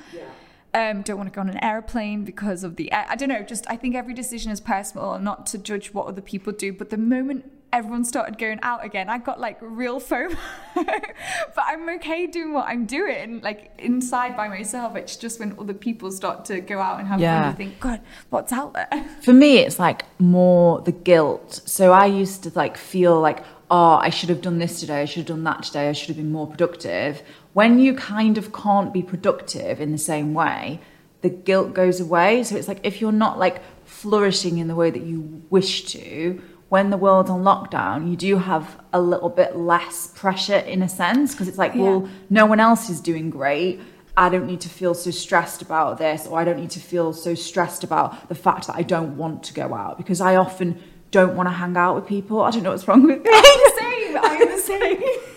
Um, 0.74 1.04
don't 1.04 1.16
want 1.16 1.32
to 1.32 1.34
go 1.34 1.40
on 1.40 1.50
an 1.50 1.64
airplane 1.64 2.26
because 2.26 2.66
of 2.66 2.76
the. 2.76 2.92
I 2.92 3.16
don't 3.16 3.30
know. 3.30 3.44
Just 3.44 3.66
I 3.70 3.78
think 3.78 3.96
every 3.96 4.14
decision 4.14 4.52
is 4.52 4.60
personal, 4.60 5.18
not 5.20 5.46
to 5.48 5.58
judge 5.58 5.94
what 5.94 6.08
other 6.08 6.22
people 6.22 6.52
do. 6.52 6.74
But 6.74 6.90
the 6.90 6.98
moment 6.98 7.50
everyone 7.74 8.06
started 8.06 8.38
going 8.38 8.60
out 8.62 8.86
again, 8.86 9.10
I 9.10 9.18
got 9.18 9.40
like 9.40 9.58
real 9.62 10.00
FOMO. 10.00 10.38
but 10.76 11.64
I'm 11.66 11.90
okay 11.98 12.26
doing 12.28 12.54
what 12.54 12.68
I'm 12.68 12.86
doing, 12.86 13.42
like 13.42 13.72
inside 13.80 14.38
by 14.38 14.48
myself. 14.48 14.96
It's 14.96 15.16
just 15.18 15.40
when 15.40 15.56
other 15.60 15.74
people 15.74 16.12
start 16.12 16.46
to 16.46 16.62
go 16.62 16.80
out 16.80 17.00
and 17.00 17.08
have 17.08 17.20
Yeah. 17.20 17.42
fun, 17.42 17.52
you 17.52 17.58
think, 17.58 17.80
God, 17.80 18.02
what's 18.30 18.54
out 18.54 18.74
there? 18.74 19.06
For 19.22 19.34
me, 19.34 19.58
it's 19.60 19.80
like 19.80 20.04
more 20.20 20.82
the 20.82 20.92
guilt. 20.94 21.62
So 21.66 21.92
I 21.92 22.06
used 22.06 22.44
to 22.44 22.52
like 22.56 22.78
feel 22.78 23.20
like, 23.20 23.44
oh, 23.70 23.96
I 23.96 24.10
should 24.10 24.30
have 24.30 24.42
done 24.42 24.60
this 24.60 24.80
today, 24.80 25.02
I 25.02 25.06
should 25.06 25.20
have 25.28 25.28
done 25.28 25.44
that 25.44 25.64
today, 25.64 25.90
I 25.90 25.94
should 25.94 26.08
have 26.10 26.18
been 26.18 26.32
more 26.32 26.48
productive. 26.48 27.24
When 27.54 27.80
you 27.80 27.94
kind 27.96 28.38
of 28.38 28.54
can't 28.54 28.94
be 28.94 29.02
productive 29.02 29.82
in 29.82 29.92
the 29.92 29.98
same 29.98 30.34
way, 30.34 30.80
the 31.22 31.30
guilt 31.30 31.74
goes 31.74 32.00
away. 32.00 32.44
So 32.44 32.56
it's 32.56 32.68
like 32.68 32.80
if 32.84 33.02
you're 33.02 33.12
not 33.12 33.40
like 33.40 33.62
flourishing 33.86 34.60
in 34.60 34.68
the 34.68 34.76
way 34.76 34.92
that 34.92 35.02
you 35.02 35.42
wish 35.50 35.86
to, 35.94 36.42
when 36.70 36.90
the 36.90 36.98
world's 36.98 37.30
on 37.30 37.44
lockdown, 37.44 38.10
you 38.10 38.16
do 38.16 38.38
have 38.38 38.82
a 38.92 39.00
little 39.00 39.30
bit 39.30 39.56
less 39.56 40.08
pressure 40.08 40.58
in 40.58 40.82
a 40.82 40.90
sense 40.90 41.34
because 41.34 41.48
it's 41.48 41.58
like, 41.58 41.76
well, 41.76 42.10
no 42.30 42.46
one 42.46 42.60
else 42.60 42.90
is 42.90 43.00
doing 43.00 43.30
great. 43.30 43.80
I 44.18 44.30
don't 44.30 44.48
need 44.48 44.62
to 44.62 44.70
feel 44.70 44.94
so 44.94 45.12
stressed 45.12 45.62
about 45.62 45.98
this, 45.98 46.26
or 46.26 46.40
I 46.40 46.44
don't 46.44 46.58
need 46.58 46.72
to 46.72 46.80
feel 46.80 47.14
so 47.14 47.36
stressed 47.36 47.84
about 47.84 48.30
the 48.30 48.36
fact 48.36 48.68
that 48.68 48.76
I 48.76 48.82
don't 48.82 49.18
want 49.18 49.44
to 49.44 49.54
go 49.54 49.74
out 49.74 49.98
because 49.98 50.22
I 50.22 50.38
often 50.38 50.82
don't 51.12 51.36
want 51.36 51.48
to 51.48 51.54
hang 51.54 51.78
out 51.78 51.96
with 51.96 52.08
people. 52.08 52.42
I 52.42 52.52
don't 52.52 52.64
know 52.64 52.72
what's 52.72 52.88
wrong 52.88 53.04
with 53.04 53.22
me. 53.22 53.30
I'm 53.34 53.44
the 53.44 53.74
same. 53.78 54.18
I'm 54.18 54.50
the 54.50 54.58
same. 54.58 55.35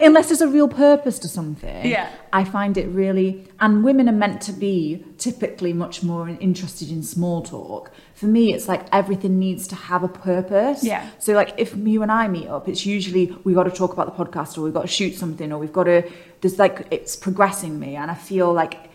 Unless 0.00 0.28
there's 0.28 0.40
a 0.40 0.48
real 0.48 0.68
purpose 0.68 1.18
to 1.20 1.28
something. 1.28 1.86
Yeah. 1.86 2.10
I 2.32 2.44
find 2.44 2.76
it 2.76 2.86
really, 2.88 3.48
and 3.60 3.82
women 3.84 4.08
are 4.08 4.12
meant 4.12 4.42
to 4.42 4.52
be 4.52 5.04
typically 5.18 5.72
much 5.72 6.02
more 6.02 6.28
interested 6.28 6.90
in 6.90 7.02
small 7.02 7.42
talk. 7.42 7.90
For 8.14 8.26
me, 8.26 8.52
it's 8.52 8.68
like 8.68 8.86
everything 8.92 9.38
needs 9.38 9.66
to 9.68 9.74
have 9.74 10.02
a 10.02 10.08
purpose. 10.08 10.84
Yeah. 10.84 11.08
So, 11.18 11.32
like, 11.32 11.54
if 11.56 11.74
you 11.76 12.02
and 12.02 12.12
I 12.12 12.28
meet 12.28 12.48
up, 12.48 12.68
it's 12.68 12.84
usually 12.84 13.34
we've 13.44 13.54
got 13.56 13.64
to 13.64 13.70
talk 13.70 13.92
about 13.92 14.16
the 14.16 14.24
podcast, 14.24 14.58
or 14.58 14.62
we've 14.62 14.74
got 14.74 14.82
to 14.82 14.88
shoot 14.88 15.14
something, 15.14 15.52
or 15.52 15.58
we've 15.58 15.72
got 15.72 15.84
to. 15.84 16.08
There's 16.40 16.58
like 16.58 16.86
it's 16.90 17.16
progressing 17.16 17.78
me, 17.78 17.96
and 17.96 18.10
I 18.10 18.14
feel 18.14 18.52
like 18.52 18.90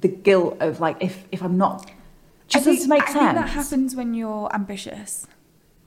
the 0.00 0.08
guilt 0.08 0.56
of 0.60 0.80
like 0.80 0.96
if 1.00 1.24
if 1.32 1.42
I'm 1.42 1.58
not. 1.58 1.90
Just 2.48 2.66
I 2.66 2.72
does 2.72 2.84
it 2.84 2.88
make 2.88 3.02
I 3.02 3.06
sense? 3.06 3.18
think 3.18 3.34
that 3.34 3.48
happens 3.50 3.94
when 3.94 4.14
you're 4.14 4.52
ambitious. 4.54 5.26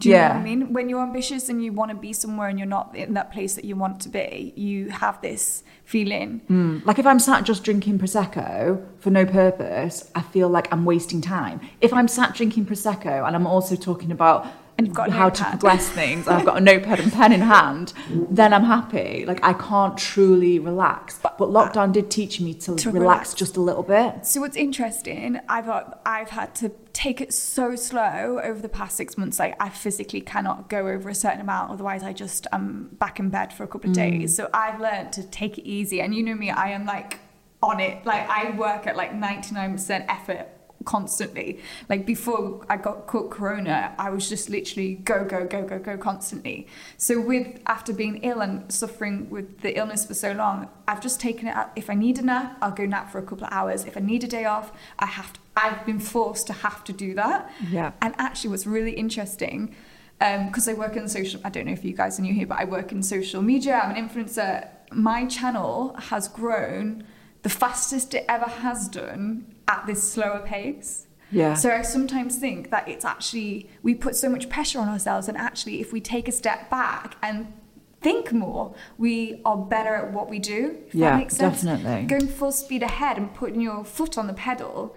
Do 0.01 0.09
you 0.09 0.15
know 0.15 0.21
Yeah. 0.21 0.27
what 0.29 0.37
I 0.37 0.43
mean? 0.43 0.73
When 0.73 0.89
you're 0.89 1.03
ambitious 1.03 1.47
and 1.49 1.63
you 1.63 1.71
want 1.73 1.91
to 1.91 1.97
be 2.07 2.11
somewhere 2.11 2.47
and 2.49 2.57
you're 2.59 2.67
not 2.79 2.95
in 2.95 3.13
that 3.13 3.31
place 3.31 3.53
that 3.55 3.65
you 3.65 3.75
want 3.75 3.99
to 4.01 4.09
be, 4.09 4.51
you 4.55 4.89
have 4.89 5.21
this 5.21 5.63
feeling. 5.85 6.41
Mm, 6.49 6.83
Like 6.85 6.97
if 6.97 7.05
I'm 7.05 7.19
sat 7.19 7.43
just 7.43 7.63
drinking 7.63 7.99
prosecco 7.99 8.81
for 8.99 9.11
no 9.11 9.25
purpose, 9.25 10.09
I 10.15 10.21
feel 10.21 10.49
like 10.49 10.67
I'm 10.73 10.85
wasting 10.85 11.21
time. 11.21 11.59
If 11.81 11.93
I'm 11.93 12.07
sat 12.07 12.33
drinking 12.33 12.65
prosecco 12.65 13.25
and 13.27 13.35
I'm 13.35 13.45
also 13.45 13.75
talking 13.75 14.11
about 14.11 14.47
And 14.81 14.87
you've 14.87 14.95
got 14.95 15.11
how 15.11 15.29
to 15.29 15.43
progress 15.43 15.87
things, 15.89 16.25
and 16.27 16.35
I've 16.37 16.45
got 16.45 16.57
a 16.57 16.61
notepad 16.61 16.99
and 16.99 17.13
pen 17.13 17.31
in 17.31 17.41
hand, 17.41 17.93
then 18.09 18.51
I'm 18.51 18.63
happy. 18.63 19.25
Like 19.27 19.43
I 19.43 19.53
can't 19.53 19.95
truly 19.95 20.57
relax. 20.57 21.19
But, 21.21 21.37
lockdown 21.37 21.91
did 21.91 22.09
teach 22.09 22.39
me 22.41 22.53
to, 22.55 22.75
To 22.75 22.89
relax, 22.89 22.99
relax. 22.99 23.33
just 23.35 23.57
a 23.57 23.61
little 23.61 23.83
bit. 23.83 24.25
So 24.25 24.41
what's 24.41 24.57
interesting, 24.57 25.39
I've 25.47 25.69
uh, 25.69 25.83
I've 26.05 26.29
had 26.29 26.55
to 26.55 26.71
take 26.93 27.21
it 27.21 27.31
so 27.33 27.75
slow 27.75 28.39
over 28.43 28.59
the 28.59 28.69
past 28.69 28.97
six 28.97 29.17
months. 29.17 29.37
Like 29.37 29.55
I 29.59 29.69
physically 29.69 30.21
cannot 30.21 30.67
go 30.69 30.87
over 30.87 31.09
a 31.09 31.15
certain 31.15 31.41
amount, 31.41 31.71
otherwise 31.71 32.01
I 32.03 32.13
just 32.13 32.47
am 32.51 32.89
back 32.93 33.19
in 33.19 33.29
bed 33.29 33.53
for 33.53 33.63
a 33.63 33.67
couple 33.67 33.89
of 33.91 33.95
days. 33.95 34.35
So 34.35 34.49
I've 34.53 34.79
learned 34.79 35.13
to 35.13 35.23
take 35.23 35.57
it 35.59 35.65
easy. 35.67 36.01
And 36.01 36.15
you 36.15 36.23
know 36.23 36.35
me, 36.35 36.49
I 36.49 36.69
am 36.71 36.85
like 36.85 37.19
on 37.61 37.79
it. 37.79 38.03
Like 38.05 38.27
I 38.29 38.51
work 38.57 38.87
at 38.87 38.95
like 38.95 39.13
ninety 39.13 39.53
nine 39.53 39.73
percent 39.73 40.05
effort 40.09 40.47
constantly. 40.85 41.59
Like 41.89 42.05
before 42.05 42.65
I 42.69 42.77
got 42.77 43.07
caught 43.07 43.31
corona, 43.31 43.93
I 43.97 44.09
was 44.09 44.27
just 44.29 44.49
literally 44.49 44.95
go, 44.95 45.23
go, 45.25 45.45
go, 45.45 45.63
go, 45.65 45.79
go 45.79 45.97
constantly. 45.97 46.67
So 46.97 47.19
with 47.19 47.59
after 47.65 47.93
being 47.93 48.17
ill 48.23 48.41
and 48.41 48.71
suffering 48.71 49.29
with 49.29 49.61
the 49.61 49.77
illness 49.77 50.05
for 50.05 50.13
so 50.13 50.31
long, 50.31 50.69
I've 50.87 51.01
just 51.01 51.19
taken 51.19 51.47
it 51.47 51.55
out. 51.55 51.71
If 51.75 51.89
I 51.89 51.93
need 51.93 52.19
a 52.19 52.23
nap, 52.23 52.57
I'll 52.61 52.71
go 52.71 52.85
nap 52.85 53.11
for 53.11 53.19
a 53.19 53.23
couple 53.23 53.45
of 53.45 53.53
hours. 53.53 53.85
If 53.85 53.97
I 53.97 53.99
need 53.99 54.23
a 54.23 54.27
day 54.27 54.45
off, 54.45 54.71
I 54.99 55.05
have 55.05 55.33
to 55.33 55.39
I've 55.55 55.85
been 55.85 55.99
forced 55.99 56.47
to 56.47 56.53
have 56.53 56.83
to 56.85 56.93
do 56.93 57.13
that. 57.15 57.51
Yeah. 57.69 57.91
And 58.01 58.15
actually 58.17 58.51
what's 58.51 58.65
really 58.65 58.93
interesting, 58.93 59.75
um, 60.19 60.47
because 60.47 60.67
I 60.67 60.73
work 60.73 60.95
in 60.95 61.07
social 61.07 61.41
I 61.43 61.49
don't 61.49 61.65
know 61.65 61.73
if 61.73 61.83
you 61.83 61.93
guys 61.93 62.19
are 62.19 62.21
new 62.21 62.33
here, 62.33 62.47
but 62.47 62.59
I 62.59 62.65
work 62.65 62.91
in 62.91 63.03
social 63.03 63.41
media, 63.41 63.79
I'm 63.83 63.95
an 63.95 64.09
influencer. 64.09 64.67
My 64.91 65.25
channel 65.25 65.95
has 65.97 66.27
grown 66.27 67.03
the 67.43 67.49
fastest 67.49 68.13
it 68.13 68.25
ever 68.27 68.45
has 68.45 68.87
done 68.87 69.55
at 69.67 69.85
this 69.87 70.11
slower 70.11 70.39
pace. 70.45 71.07
Yeah. 71.31 71.53
So 71.53 71.71
I 71.71 71.81
sometimes 71.81 72.35
think 72.37 72.71
that 72.71 72.87
it's 72.87 73.05
actually 73.05 73.69
we 73.83 73.95
put 73.95 74.15
so 74.15 74.29
much 74.29 74.49
pressure 74.49 74.79
on 74.79 74.89
ourselves, 74.89 75.27
and 75.27 75.37
actually, 75.37 75.79
if 75.79 75.93
we 75.93 76.01
take 76.01 76.27
a 76.27 76.31
step 76.31 76.69
back 76.69 77.15
and 77.23 77.53
think 78.01 78.33
more, 78.33 78.75
we 78.97 79.41
are 79.45 79.55
better 79.57 79.95
at 79.95 80.11
what 80.11 80.29
we 80.29 80.39
do. 80.39 80.77
If 80.87 80.95
Yeah, 80.95 81.11
that 81.11 81.17
makes 81.17 81.37
sense. 81.37 81.61
definitely. 81.61 82.07
Going 82.07 82.27
full 82.27 82.51
speed 82.51 82.83
ahead 82.83 83.17
and 83.17 83.33
putting 83.33 83.61
your 83.61 83.85
foot 83.85 84.17
on 84.17 84.27
the 84.27 84.33
pedal 84.33 84.95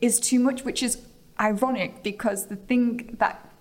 is 0.00 0.18
too 0.18 0.40
much, 0.40 0.64
which 0.64 0.82
is 0.82 0.98
ironic 1.38 2.02
because 2.02 2.46
the 2.46 2.56
thing 2.56 3.14
that 3.18 3.52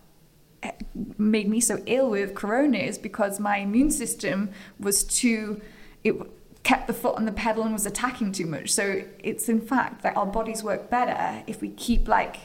eh, 0.63 0.71
made 1.17 1.49
me 1.49 1.59
so 1.59 1.83
ill 1.85 2.09
with 2.09 2.33
corona 2.33 2.77
is 2.77 2.97
because 2.97 3.39
my 3.39 3.57
immune 3.57 3.91
system 3.91 4.49
was 4.79 5.03
too 5.03 5.61
it 6.05 6.15
kept 6.65 6.87
the 6.87 6.93
foot 6.93 7.15
on 7.15 7.23
the 7.25 7.31
pedal 7.31 7.63
and 7.63 7.71
was 7.71 7.85
attacking 7.85 8.31
too 8.33 8.45
much 8.45 8.69
so 8.73 9.03
it's 9.19 9.47
in 9.47 9.61
fact 9.61 10.01
that 10.03 10.17
our 10.17 10.25
bodies 10.25 10.61
work 10.63 10.89
better 10.89 11.43
if 11.47 11.61
we 11.61 11.69
keep 11.69 12.07
like 12.07 12.35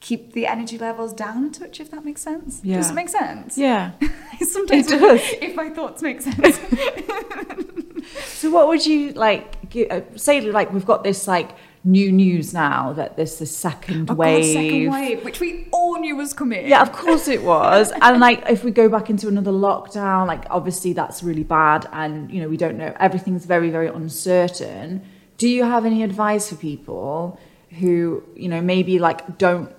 keep 0.00 0.32
the 0.32 0.44
energy 0.46 0.76
levels 0.76 1.12
down 1.12 1.44
a 1.46 1.50
touch 1.50 1.78
if 1.80 1.88
that 1.92 2.04
makes 2.04 2.20
sense 2.20 2.60
Yeah. 2.64 2.76
does 2.78 2.90
it 2.90 2.94
make 2.94 3.08
sense 3.08 3.56
Yeah. 3.56 3.92
sometimes 4.40 4.90
It 4.90 5.00
does. 5.00 5.20
if 5.40 5.54
my 5.54 5.70
thoughts 5.70 6.02
make 6.02 6.20
sense 6.20 6.58
So 8.26 8.50
what 8.50 8.66
would 8.66 8.84
you 8.84 9.12
like 9.12 9.56
uh, 9.90 10.00
say? 10.16 10.40
Like 10.40 10.72
we've 10.72 10.84
got 10.84 11.04
this 11.04 11.28
like 11.28 11.50
new 11.84 12.12
news 12.12 12.54
now 12.54 12.92
that 12.92 13.16
there's 13.16 13.38
the 13.38 13.46
second 13.46 14.10
oh 14.10 14.14
wave. 14.14 14.54
God, 14.54 14.62
second 14.62 14.90
wave 14.90 15.24
which 15.24 15.40
we 15.40 15.66
all 15.72 15.98
knew 15.98 16.14
was 16.14 16.32
coming 16.32 16.68
Yeah, 16.68 16.82
of 16.82 16.92
course 16.92 17.26
it 17.28 17.42
was. 17.42 17.92
and 18.02 18.20
like 18.20 18.48
if 18.48 18.62
we 18.62 18.70
go 18.70 18.88
back 18.88 19.10
into 19.10 19.28
another 19.28 19.50
lockdown, 19.50 20.26
like 20.26 20.44
obviously 20.50 20.92
that's 20.92 21.22
really 21.22 21.42
bad 21.42 21.88
and 21.92 22.30
you 22.30 22.40
know, 22.40 22.48
we 22.48 22.56
don't 22.56 22.78
know 22.78 22.94
everything's 23.00 23.46
very, 23.46 23.70
very 23.70 23.88
uncertain. 23.88 25.02
Do 25.38 25.48
you 25.48 25.64
have 25.64 25.84
any 25.84 26.02
advice 26.02 26.50
for 26.50 26.56
people 26.56 27.40
who, 27.80 28.22
you 28.36 28.48
know, 28.48 28.60
maybe 28.60 28.98
like 28.98 29.38
don't 29.38 29.74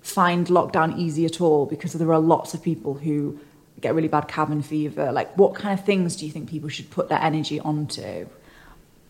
find 0.00 0.46
lockdown 0.46 0.96
easy 0.96 1.24
at 1.24 1.40
all 1.40 1.66
because 1.66 1.92
there 1.92 2.12
are 2.12 2.20
lots 2.20 2.54
of 2.54 2.62
people 2.62 2.94
who 2.94 3.38
get 3.80 3.94
really 3.94 4.08
bad 4.08 4.28
cabin 4.28 4.62
fever. 4.62 5.12
Like 5.12 5.36
what 5.36 5.54
kind 5.54 5.78
of 5.78 5.84
things 5.84 6.16
do 6.16 6.26
you 6.26 6.32
think 6.32 6.48
people 6.48 6.68
should 6.68 6.90
put 6.90 7.08
their 7.08 7.20
energy 7.20 7.60
onto? 7.60 8.28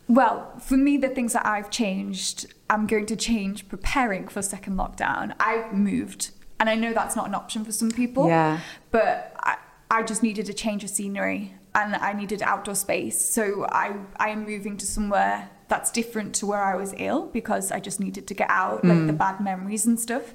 Well, 0.08 0.58
for 0.58 0.76
me, 0.76 0.96
the 0.96 1.08
things 1.08 1.34
that 1.34 1.44
I've 1.44 1.70
changed, 1.70 2.46
I'm 2.70 2.86
going 2.86 3.06
to 3.06 3.16
change 3.16 3.68
preparing 3.68 4.26
for 4.26 4.40
second 4.40 4.76
lockdown. 4.76 5.34
I've 5.38 5.74
moved, 5.74 6.30
and 6.58 6.70
I 6.70 6.74
know 6.74 6.94
that's 6.94 7.14
not 7.14 7.28
an 7.28 7.34
option 7.34 7.64
for 7.64 7.72
some 7.72 7.90
people. 7.90 8.26
Yeah. 8.26 8.60
But 8.90 9.34
I, 9.40 9.58
I 9.90 10.02
just 10.02 10.22
needed 10.22 10.48
a 10.48 10.54
change 10.54 10.82
of 10.82 10.90
scenery, 10.90 11.54
and 11.74 11.94
I 11.94 12.14
needed 12.14 12.42
outdoor 12.42 12.74
space. 12.74 13.22
So 13.22 13.66
I, 13.70 13.96
I 14.16 14.30
am 14.30 14.46
moving 14.46 14.78
to 14.78 14.86
somewhere 14.86 15.50
that's 15.68 15.90
different 15.90 16.34
to 16.36 16.46
where 16.46 16.62
I 16.62 16.74
was 16.74 16.94
ill 16.96 17.26
because 17.26 17.70
I 17.70 17.78
just 17.78 18.00
needed 18.00 18.26
to 18.28 18.34
get 18.34 18.48
out, 18.48 18.86
like 18.86 19.06
the 19.06 19.12
mm. 19.12 19.18
bad 19.18 19.40
memories 19.40 19.84
and 19.84 20.00
stuff, 20.00 20.32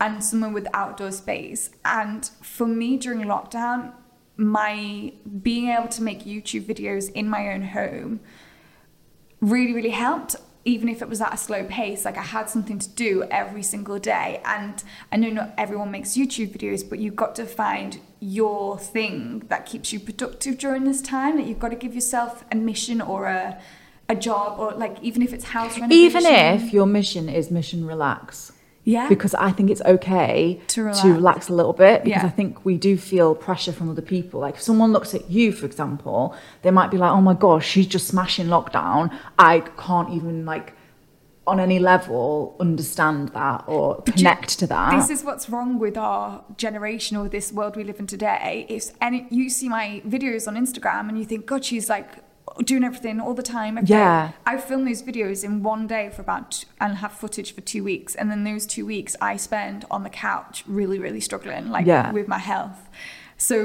and 0.00 0.22
somewhere 0.24 0.50
with 0.50 0.66
outdoor 0.74 1.12
space. 1.12 1.70
And 1.84 2.28
for 2.42 2.66
me, 2.66 2.96
during 2.96 3.20
lockdown, 3.20 3.92
my 4.36 5.12
being 5.42 5.68
able 5.68 5.86
to 5.88 6.02
make 6.02 6.24
YouTube 6.24 6.64
videos 6.64 7.12
in 7.12 7.28
my 7.28 7.52
own 7.52 7.62
home 7.62 8.18
really 9.42 9.74
really 9.74 9.90
helped 9.90 10.36
even 10.64 10.88
if 10.88 11.02
it 11.02 11.08
was 11.08 11.20
at 11.20 11.34
a 11.34 11.36
slow 11.36 11.64
pace, 11.64 12.04
like 12.04 12.16
I 12.16 12.22
had 12.22 12.48
something 12.48 12.78
to 12.78 12.88
do 12.90 13.24
every 13.30 13.62
single 13.62 13.98
day. 13.98 14.40
And 14.44 14.82
I 15.10 15.16
know 15.16 15.30
not 15.30 15.54
everyone 15.58 15.90
makes 15.90 16.10
YouTube 16.10 16.56
videos, 16.56 16.88
but 16.88 16.98
you've 16.98 17.16
got 17.16 17.34
to 17.36 17.46
find 17.46 17.98
your 18.20 18.78
thing 18.78 19.40
that 19.48 19.66
keeps 19.66 19.92
you 19.92 19.98
productive 19.98 20.58
during 20.58 20.84
this 20.84 21.02
time. 21.02 21.36
That 21.36 21.46
you've 21.46 21.58
got 21.58 21.70
to 21.70 21.76
give 21.76 21.94
yourself 21.94 22.44
a 22.52 22.54
mission 22.54 23.00
or 23.00 23.26
a 23.26 23.60
a 24.08 24.14
job 24.16 24.58
or 24.58 24.72
like 24.72 24.96
even 25.02 25.22
if 25.22 25.32
it's 25.32 25.44
house 25.44 25.78
renovation. 25.78 26.04
Even 26.04 26.26
if 26.26 26.72
your 26.72 26.86
mission 26.86 27.28
is 27.28 27.50
mission 27.50 27.86
relax. 27.86 28.52
Yeah, 28.84 29.08
Because 29.08 29.34
I 29.34 29.52
think 29.52 29.70
it's 29.70 29.82
okay 29.82 30.60
To 30.68 30.92
to 30.92 31.08
relax 31.14 31.48
a 31.48 31.52
little 31.54 31.72
bit 31.72 32.02
because 32.04 32.22
Yeah. 32.22 32.26
I 32.26 32.30
think 32.30 32.64
we 32.64 32.76
do 32.76 32.96
feel 32.96 33.34
pressure 33.34 33.72
from 33.72 33.88
other 33.90 34.02
people. 34.02 34.40
Like 34.40 34.54
if 34.56 34.62
someone 34.62 34.90
looks 34.92 35.14
at 35.14 35.30
you, 35.30 35.52
for 35.52 35.66
example, 35.66 36.34
they 36.62 36.70
might 36.72 36.90
be 36.90 36.98
like, 36.98 37.12
oh 37.12 37.20
my 37.20 37.34
gosh, 37.34 37.66
she's 37.68 37.86
just 37.86 38.06
smashing 38.08 38.46
lockdown. 38.48 39.02
I 39.38 39.60
can't 39.78 40.10
even 40.10 40.44
like 40.44 40.74
on 41.44 41.58
any 41.58 41.78
level 41.80 42.56
understand 42.60 43.28
that 43.30 43.64
or 43.66 43.96
But 43.96 44.08
you- 44.08 44.12
connect 44.14 44.58
to 44.60 44.66
that. 44.68 44.96
This 44.96 45.10
is 45.10 45.24
what's 45.24 45.48
wrong 45.48 45.78
with 45.78 45.96
our 45.96 46.44
generation 46.56 47.16
or 47.16 47.28
this 47.28 47.52
world 47.52 47.76
we 47.76 47.82
live 47.84 47.98
in 47.98 48.06
today. 48.06 48.66
If 48.68 48.90
any, 49.00 49.26
you 49.30 49.48
see 49.50 49.68
my 49.68 50.02
videos 50.06 50.46
on 50.46 50.54
Instagram 50.56 51.08
and 51.08 51.18
you 51.18 51.24
think, 51.24 51.46
God, 51.46 51.64
she's 51.64 51.88
like 51.88 52.10
doing 52.64 52.84
everything 52.84 53.20
all 53.20 53.34
the 53.34 53.42
time. 53.42 53.78
every 53.78 53.86
day." 53.88 53.94
Yeah. 53.94 54.32
I 54.46 54.56
film 54.58 54.84
those 54.84 55.02
videos 55.02 55.44
in 55.44 55.62
one 55.62 55.86
day 55.86 56.10
for 56.14 56.22
about 56.22 56.50
t- 56.52 56.66
and 56.80 56.96
have 56.98 57.12
footage 57.12 57.54
for 57.54 57.60
two 57.60 57.82
weeks, 57.84 58.14
and 58.14 58.30
then 58.30 58.44
those 58.44 58.66
two 58.66 58.84
weeks 58.86 59.16
I 59.20 59.36
spend 59.36 59.84
on 59.90 60.02
the 60.02 60.10
couch, 60.10 60.64
really, 60.66 60.98
really 60.98 61.20
struggling, 61.20 61.70
like 61.70 61.86
Yeah. 61.86 62.12
with 62.12 62.28
my 62.28 62.38
health. 62.38 62.88
So 63.38 63.56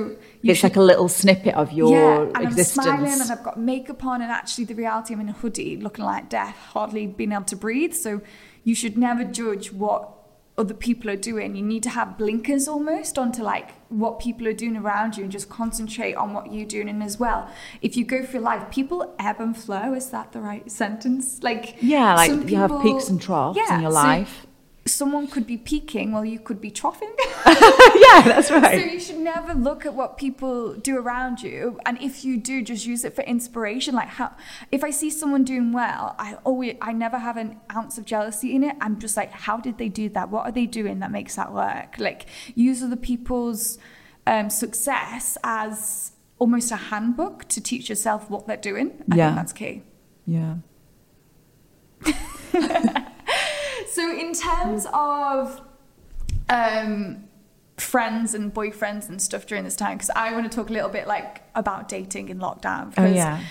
you 0.41 0.51
it's 0.51 0.59
should 0.59 0.71
like 0.71 0.75
a 0.77 0.81
little 0.81 1.07
snippet 1.07 1.53
of 1.53 1.71
your 1.71 1.91
yeah, 1.91 2.31
and 2.35 2.43
existence. 2.47 2.87
I'm 2.87 2.97
smiling 2.97 3.21
and 3.21 3.31
I've 3.31 3.43
got 3.43 3.59
makeup 3.59 4.03
on, 4.05 4.21
and 4.23 4.31
actually, 4.31 4.63
the 4.65 4.73
reality, 4.73 5.13
I'm 5.13 5.21
in 5.21 5.29
a 5.29 5.33
hoodie, 5.33 5.77
looking 5.77 6.03
like 6.05 6.29
death, 6.29 6.55
hardly 6.73 7.05
being 7.05 7.31
able 7.31 7.43
to 7.43 7.55
breathe. 7.55 7.93
So, 7.93 8.21
you 8.63 8.73
should 8.73 8.97
never 8.97 9.23
judge 9.23 9.71
what 9.71 10.09
other 10.57 10.73
people 10.73 11.09
are 11.11 11.15
doing. 11.15 11.55
You 11.55 11.63
need 11.63 11.83
to 11.83 11.89
have 11.89 12.17
blinkers 12.17 12.67
almost 12.67 13.19
onto 13.19 13.43
like 13.43 13.73
what 13.89 14.19
people 14.19 14.47
are 14.47 14.53
doing 14.53 14.75
around 14.75 15.15
you 15.15 15.23
and 15.23 15.31
just 15.31 15.49
concentrate 15.49 16.15
on 16.15 16.33
what 16.33 16.51
you're 16.51 16.65
doing. 16.65 16.89
And 16.89 17.03
as 17.03 17.19
well, 17.19 17.47
if 17.83 17.95
you 17.95 18.03
go 18.03 18.25
through 18.25 18.39
life, 18.39 18.71
people 18.71 19.13
ebb 19.19 19.39
and 19.39 19.55
flow. 19.55 19.93
Is 19.93 20.09
that 20.09 20.31
the 20.31 20.41
right 20.41 20.69
sentence? 20.83 21.43
Like, 21.43 21.77
yeah, 21.81 22.15
like 22.15 22.49
you 22.49 22.55
have 22.57 22.81
peaks 22.81 23.07
and 23.07 23.21
troughs 23.21 23.57
Yeah, 23.57 23.75
in 23.75 23.81
your 23.81 23.91
life. 23.91 24.46
Someone 24.87 25.27
could 25.27 25.45
be 25.45 25.57
peaking 25.57 26.11
while 26.13 26.25
you 26.25 26.39
could 26.39 26.59
be 26.61 26.71
troughing. 26.71 27.13
yeah, 27.45 28.21
that's 28.25 28.49
right. 28.49 28.79
So 28.79 28.85
you 28.93 28.99
should 28.99 29.19
never 29.19 29.53
look 29.53 29.85
at 29.85 29.93
what 29.93 30.17
people 30.17 30.73
do 30.75 30.97
around 30.97 31.41
you, 31.41 31.79
and 31.85 32.01
if 32.01 32.23
you 32.25 32.37
do, 32.37 32.61
just 32.63 32.85
use 32.85 33.03
it 33.03 33.15
for 33.15 33.21
inspiration. 33.23 33.93
Like 33.95 34.07
how, 34.07 34.35
if 34.71 34.83
I 34.83 34.89
see 34.91 35.09
someone 35.09 35.43
doing 35.43 35.71
well, 35.73 36.15
I 36.17 36.35
always, 36.43 36.77
I 36.81 36.93
never 36.93 37.17
have 37.19 37.37
an 37.37 37.59
ounce 37.75 37.97
of 37.97 38.05
jealousy 38.05 38.55
in 38.55 38.63
it. 38.63 38.75
I'm 38.81 38.99
just 38.99 39.15
like, 39.17 39.31
how 39.31 39.57
did 39.57 39.77
they 39.77 39.89
do 39.89 40.09
that? 40.09 40.29
What 40.29 40.45
are 40.45 40.51
they 40.51 40.65
doing 40.65 40.99
that 40.99 41.11
makes 41.11 41.35
that 41.35 41.53
work? 41.53 41.95
Like 41.99 42.25
use 42.55 42.81
other 42.81 42.95
people's 42.95 43.77
um, 44.25 44.49
success 44.49 45.37
as 45.43 46.11
almost 46.39 46.71
a 46.71 46.75
handbook 46.75 47.45
to 47.49 47.59
teach 47.61 47.89
yourself 47.89 48.29
what 48.29 48.47
they're 48.47 48.57
doing. 48.57 49.03
I 49.11 49.15
Yeah. 49.15 49.27
think 49.27 49.35
that's 49.37 49.53
key. 49.53 49.83
Yeah. 50.25 50.55
So 53.97 54.11
in 54.15 54.31
terms 54.33 54.85
of 54.93 55.59
um, 56.49 57.23
friends 57.77 58.35
and 58.35 58.53
boyfriends 58.53 59.09
and 59.09 59.19
stuff 59.19 59.47
during 59.47 59.63
this 59.63 59.75
time, 59.75 59.97
because 59.97 60.11
I 60.15 60.31
want 60.33 60.51
to 60.51 60.55
talk 60.55 60.69
a 60.69 60.73
little 60.73 60.89
bit 60.89 61.07
like 61.07 61.41
about 61.55 61.89
dating 61.89 62.29
in 62.29 62.37
lockdown. 62.37 62.93
Oh, 62.95 63.05
yeah. 63.07 63.41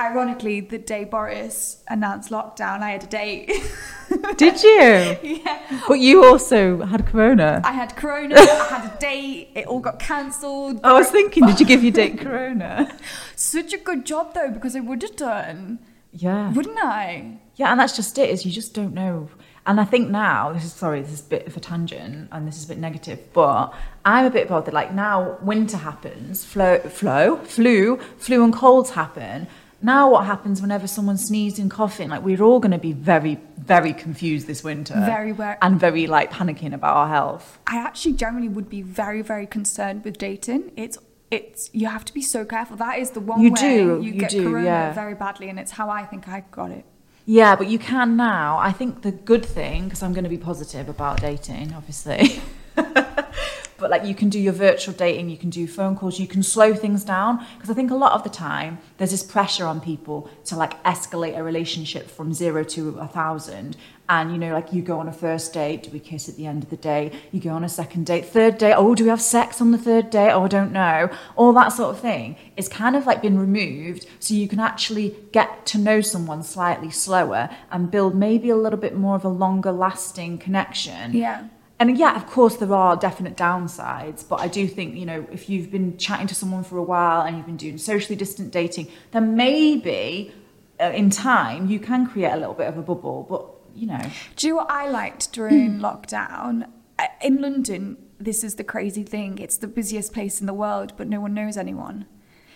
Ironically, 0.00 0.60
the 0.62 0.78
day 0.78 1.04
Boris 1.04 1.82
announced 1.88 2.30
lockdown, 2.30 2.80
I 2.80 2.92
had 2.92 3.04
a 3.04 3.06
date. 3.06 3.52
Did 4.38 4.62
you? 4.62 5.18
yeah. 5.44 5.82
But 5.86 6.00
you 6.00 6.24
also 6.24 6.82
had 6.86 7.04
corona. 7.04 7.60
I 7.62 7.72
had 7.72 7.94
corona, 7.96 8.34
I 8.38 8.66
had 8.70 8.94
a 8.94 8.98
date, 8.98 9.50
it 9.54 9.66
all 9.66 9.80
got 9.80 9.98
cancelled. 9.98 10.80
I 10.84 10.94
was 10.94 11.10
thinking, 11.10 11.44
did 11.44 11.60
you 11.60 11.66
give 11.66 11.82
your 11.82 11.92
date 11.92 12.18
corona? 12.18 12.96
Such 13.36 13.74
a 13.74 13.78
good 13.78 14.06
job 14.06 14.32
though, 14.32 14.50
because 14.50 14.74
I 14.74 14.80
would 14.80 15.02
have 15.02 15.16
done, 15.16 15.80
Yeah. 16.12 16.50
wouldn't 16.54 16.78
I? 16.82 17.40
Yeah, 17.56 17.72
and 17.72 17.78
that's 17.78 17.94
just 17.94 18.16
it, 18.16 18.30
is 18.30 18.46
you 18.46 18.52
just 18.52 18.72
don't 18.72 18.94
know. 18.94 19.28
And 19.66 19.80
I 19.80 19.84
think 19.84 20.08
now, 20.10 20.52
this 20.52 20.64
is 20.64 20.72
sorry, 20.72 21.02
this 21.02 21.12
is 21.12 21.20
a 21.20 21.24
bit 21.28 21.46
of 21.48 21.56
a 21.56 21.60
tangent 21.60 22.28
and 22.30 22.46
this 22.46 22.56
is 22.56 22.64
a 22.66 22.68
bit 22.68 22.78
negative, 22.78 23.18
but 23.32 23.74
I'm 24.04 24.24
a 24.24 24.30
bit 24.30 24.48
bothered. 24.48 24.72
Like 24.72 24.92
now 24.94 25.38
winter 25.42 25.76
happens, 25.76 26.44
flow 26.44 26.78
flow, 26.78 27.36
flu, 27.38 27.98
flu 28.18 28.44
and 28.44 28.52
colds 28.52 28.90
happen. 28.90 29.48
Now 29.82 30.10
what 30.10 30.24
happens 30.24 30.62
whenever 30.62 30.86
someone 30.86 31.18
sneezes 31.18 31.58
and 31.58 31.70
coughing? 31.70 32.08
Like 32.08 32.22
we're 32.22 32.42
all 32.42 32.60
gonna 32.60 32.78
be 32.78 32.92
very, 32.92 33.38
very 33.58 33.92
confused 33.92 34.46
this 34.46 34.62
winter. 34.62 34.94
Very 34.94 35.32
wor- 35.32 35.58
and 35.60 35.78
very 35.80 36.06
like 36.06 36.32
panicking 36.32 36.72
about 36.72 36.96
our 36.96 37.08
health. 37.08 37.58
I 37.66 37.78
actually 37.78 38.14
generally 38.14 38.48
would 38.48 38.70
be 38.70 38.82
very, 38.82 39.20
very 39.20 39.46
concerned 39.46 40.04
with 40.04 40.16
dating. 40.16 40.72
It's 40.76 40.96
it's 41.30 41.70
you 41.72 41.88
have 41.88 42.04
to 42.04 42.14
be 42.14 42.22
so 42.22 42.44
careful. 42.44 42.76
That 42.76 42.98
is 43.00 43.10
the 43.10 43.20
one 43.20 43.40
You 43.40 43.50
way 43.50 43.60
do, 43.60 43.74
you, 43.74 44.02
you 44.02 44.12
get 44.12 44.30
do, 44.30 44.44
corona 44.44 44.64
yeah. 44.64 44.92
very 44.92 45.14
badly, 45.14 45.48
and 45.48 45.58
it's 45.58 45.72
how 45.72 45.90
I 45.90 46.04
think 46.04 46.28
I 46.28 46.44
got 46.52 46.70
it. 46.70 46.84
Yeah, 47.28 47.56
but 47.56 47.66
you 47.66 47.80
can 47.80 48.16
now. 48.16 48.56
I 48.58 48.70
think 48.70 49.02
the 49.02 49.10
good 49.10 49.44
thing, 49.44 49.84
because 49.84 50.00
I'm 50.00 50.12
going 50.12 50.22
to 50.22 50.30
be 50.30 50.38
positive 50.38 50.88
about 50.88 51.20
dating, 51.20 51.74
obviously. 51.74 52.40
but 52.76 53.90
like 53.90 54.04
you 54.04 54.14
can 54.14 54.28
do 54.28 54.38
your 54.38 54.52
virtual 54.52 54.94
dating, 54.94 55.28
you 55.28 55.36
can 55.36 55.50
do 55.50 55.66
phone 55.66 55.96
calls, 55.96 56.20
you 56.20 56.28
can 56.28 56.44
slow 56.44 56.72
things 56.72 57.02
down. 57.02 57.44
Because 57.54 57.68
I 57.68 57.74
think 57.74 57.90
a 57.90 57.96
lot 57.96 58.12
of 58.12 58.22
the 58.22 58.30
time 58.30 58.78
there's 58.98 59.10
this 59.10 59.24
pressure 59.24 59.66
on 59.66 59.80
people 59.80 60.30
to 60.44 60.56
like 60.56 60.80
escalate 60.84 61.36
a 61.36 61.42
relationship 61.42 62.08
from 62.08 62.32
zero 62.32 62.62
to 62.62 62.96
a 63.00 63.08
thousand. 63.08 63.76
And 64.08 64.30
you 64.30 64.38
know, 64.38 64.52
like 64.52 64.72
you 64.72 64.82
go 64.82 65.00
on 65.00 65.08
a 65.08 65.12
first 65.12 65.52
date, 65.52 65.82
do 65.84 65.90
we 65.90 65.98
kiss 65.98 66.28
at 66.28 66.36
the 66.36 66.46
end 66.46 66.62
of 66.62 66.70
the 66.70 66.76
day? 66.76 67.10
You 67.32 67.40
go 67.40 67.50
on 67.50 67.64
a 67.64 67.68
second 67.68 68.06
date, 68.06 68.26
third 68.26 68.58
date, 68.58 68.74
oh, 68.74 68.94
do 68.94 69.04
we 69.04 69.10
have 69.10 69.20
sex 69.20 69.60
on 69.60 69.72
the 69.72 69.78
third 69.78 70.10
date? 70.10 70.30
Oh, 70.30 70.44
I 70.44 70.48
don't 70.48 70.72
know. 70.72 71.10
All 71.34 71.52
that 71.54 71.70
sort 71.70 71.94
of 71.94 72.00
thing 72.00 72.36
is 72.56 72.68
kind 72.68 72.94
of 72.94 73.06
like 73.06 73.20
been 73.20 73.38
removed 73.38 74.06
so 74.20 74.34
you 74.34 74.46
can 74.46 74.60
actually 74.60 75.16
get 75.32 75.66
to 75.66 75.78
know 75.78 76.00
someone 76.00 76.42
slightly 76.44 76.90
slower 76.90 77.50
and 77.72 77.90
build 77.90 78.14
maybe 78.14 78.48
a 78.50 78.56
little 78.56 78.78
bit 78.78 78.94
more 78.94 79.16
of 79.16 79.24
a 79.24 79.28
longer 79.28 79.72
lasting 79.72 80.38
connection. 80.38 81.12
Yeah. 81.12 81.48
And 81.78 81.98
yeah, 81.98 82.16
of 82.16 82.26
course, 82.26 82.56
there 82.56 82.72
are 82.72 82.96
definite 82.96 83.36
downsides, 83.36 84.26
but 84.26 84.40
I 84.40 84.48
do 84.48 84.66
think, 84.66 84.94
you 84.94 85.04
know, 85.04 85.26
if 85.30 85.50
you've 85.50 85.70
been 85.70 85.98
chatting 85.98 86.26
to 86.28 86.34
someone 86.34 86.64
for 86.64 86.78
a 86.78 86.82
while 86.82 87.22
and 87.22 87.36
you've 87.36 87.44
been 87.44 87.58
doing 87.58 87.76
socially 87.76 88.16
distant 88.16 88.50
dating, 88.50 88.88
then 89.10 89.36
maybe 89.36 90.32
uh, 90.80 90.84
in 90.84 91.10
time 91.10 91.68
you 91.68 91.78
can 91.78 92.06
create 92.06 92.32
a 92.32 92.36
little 92.36 92.54
bit 92.54 92.68
of 92.68 92.78
a 92.78 92.82
bubble. 92.82 93.26
But, 93.28 93.55
you 93.76 93.86
know, 93.86 94.00
Do 94.36 94.46
you 94.46 94.52
know 94.54 94.58
what 94.58 94.70
I 94.70 94.88
liked 94.88 95.32
during 95.32 95.78
lockdown? 95.78 96.68
Uh, 96.98 97.04
In 97.22 97.40
London, 97.40 97.96
this 98.18 98.42
is 98.42 98.54
the 98.54 98.64
crazy 98.64 99.02
thing. 99.02 99.38
It's 99.38 99.58
the 99.58 99.66
busiest 99.68 100.12
place 100.12 100.40
in 100.40 100.46
the 100.46 100.54
world, 100.54 100.92
but 100.96 101.06
no 101.08 101.20
one 101.20 101.34
knows 101.34 101.56
anyone. 101.56 102.06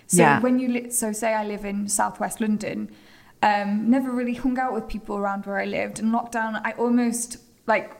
So 0.06 0.22
Yeah. 0.22 0.40
when 0.40 0.58
you 0.58 0.68
li- 0.68 0.90
so 0.90 1.12
say 1.12 1.34
I 1.34 1.44
live 1.44 1.64
in 1.64 1.88
southwest 1.88 2.40
London, 2.40 2.90
um, 3.42 3.88
never 3.90 4.10
really 4.10 4.34
hung 4.34 4.58
out 4.58 4.72
with 4.72 4.88
people 4.88 5.16
around 5.16 5.46
where 5.46 5.58
I 5.60 5.64
lived. 5.66 5.98
In 6.00 6.06
lockdown, 6.10 6.60
I 6.64 6.72
almost 6.72 7.36
like 7.66 7.96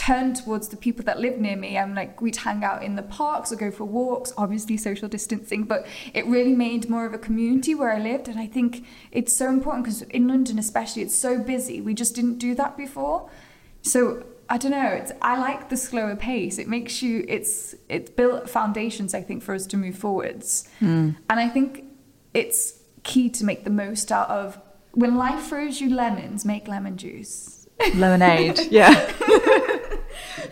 turned 0.00 0.34
towards 0.34 0.68
the 0.68 0.78
people 0.78 1.04
that 1.04 1.20
live 1.20 1.38
near 1.38 1.56
me. 1.56 1.76
I'm 1.76 1.94
like 1.94 2.22
we'd 2.22 2.36
hang 2.36 2.64
out 2.64 2.82
in 2.82 2.96
the 2.96 3.02
parks 3.02 3.52
or 3.52 3.56
go 3.56 3.70
for 3.70 3.84
walks. 3.84 4.32
Obviously 4.38 4.78
social 4.78 5.08
distancing, 5.08 5.64
but 5.64 5.86
it 6.14 6.24
really 6.24 6.54
made 6.54 6.88
more 6.88 7.04
of 7.04 7.12
a 7.12 7.18
community 7.18 7.74
where 7.74 7.92
I 7.92 7.98
lived. 7.98 8.26
And 8.26 8.40
I 8.40 8.46
think 8.46 8.86
it's 9.12 9.36
so 9.36 9.50
important 9.50 9.84
because 9.84 10.00
in 10.00 10.26
London, 10.26 10.58
especially, 10.58 11.02
it's 11.02 11.14
so 11.14 11.38
busy. 11.38 11.82
We 11.82 11.92
just 11.92 12.14
didn't 12.14 12.38
do 12.38 12.54
that 12.54 12.78
before. 12.78 13.28
So 13.82 14.24
I 14.48 14.56
don't 14.56 14.70
know. 14.70 14.88
It's 14.88 15.12
I 15.20 15.38
like 15.38 15.68
the 15.68 15.76
slower 15.76 16.16
pace. 16.16 16.56
It 16.56 16.66
makes 16.66 17.02
you. 17.02 17.26
It's 17.28 17.74
it's 17.90 18.10
built 18.10 18.48
foundations. 18.48 19.12
I 19.12 19.20
think 19.20 19.42
for 19.42 19.54
us 19.54 19.66
to 19.66 19.76
move 19.76 19.96
forwards. 19.98 20.66
Hmm. 20.78 21.10
And 21.28 21.38
I 21.38 21.46
think 21.50 21.84
it's 22.32 22.80
key 23.02 23.28
to 23.28 23.44
make 23.44 23.64
the 23.64 23.70
most 23.84 24.10
out 24.10 24.30
of 24.30 24.58
when 24.92 25.18
life 25.18 25.48
throws 25.48 25.82
you 25.82 25.94
lemons. 25.94 26.46
Make 26.46 26.68
lemon 26.68 26.96
juice. 26.96 27.68
lemonade. 27.94 28.60
yeah. 28.70 29.12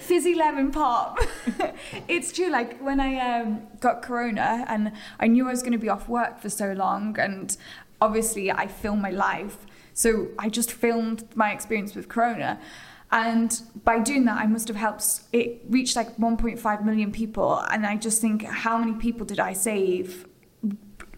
Fizzy 0.08 0.34
lemon 0.34 0.70
pop. 0.70 1.18
it's 2.08 2.32
true. 2.32 2.48
Like 2.48 2.80
when 2.80 2.98
I 2.98 3.40
um, 3.40 3.66
got 3.78 4.00
corona 4.00 4.64
and 4.66 4.92
I 5.20 5.26
knew 5.26 5.46
I 5.46 5.50
was 5.50 5.60
going 5.60 5.72
to 5.72 5.78
be 5.78 5.90
off 5.90 6.08
work 6.08 6.40
for 6.40 6.48
so 6.48 6.72
long, 6.72 7.18
and 7.18 7.54
obviously 8.00 8.50
I 8.50 8.68
film 8.68 9.02
my 9.02 9.10
life, 9.10 9.66
so 9.92 10.28
I 10.38 10.48
just 10.48 10.72
filmed 10.72 11.24
my 11.36 11.52
experience 11.52 11.94
with 11.94 12.08
corona. 12.08 12.58
And 13.10 13.60
by 13.84 13.98
doing 13.98 14.24
that, 14.24 14.38
I 14.38 14.46
must 14.46 14.68
have 14.68 14.78
helped 14.78 15.20
it 15.32 15.60
reach 15.68 15.94
like 15.94 16.16
1.5 16.16 16.84
million 16.86 17.12
people. 17.12 17.58
And 17.70 17.84
I 17.84 17.96
just 17.96 18.22
think, 18.22 18.44
how 18.44 18.78
many 18.78 18.94
people 18.94 19.26
did 19.26 19.40
I 19.40 19.52
save 19.52 20.26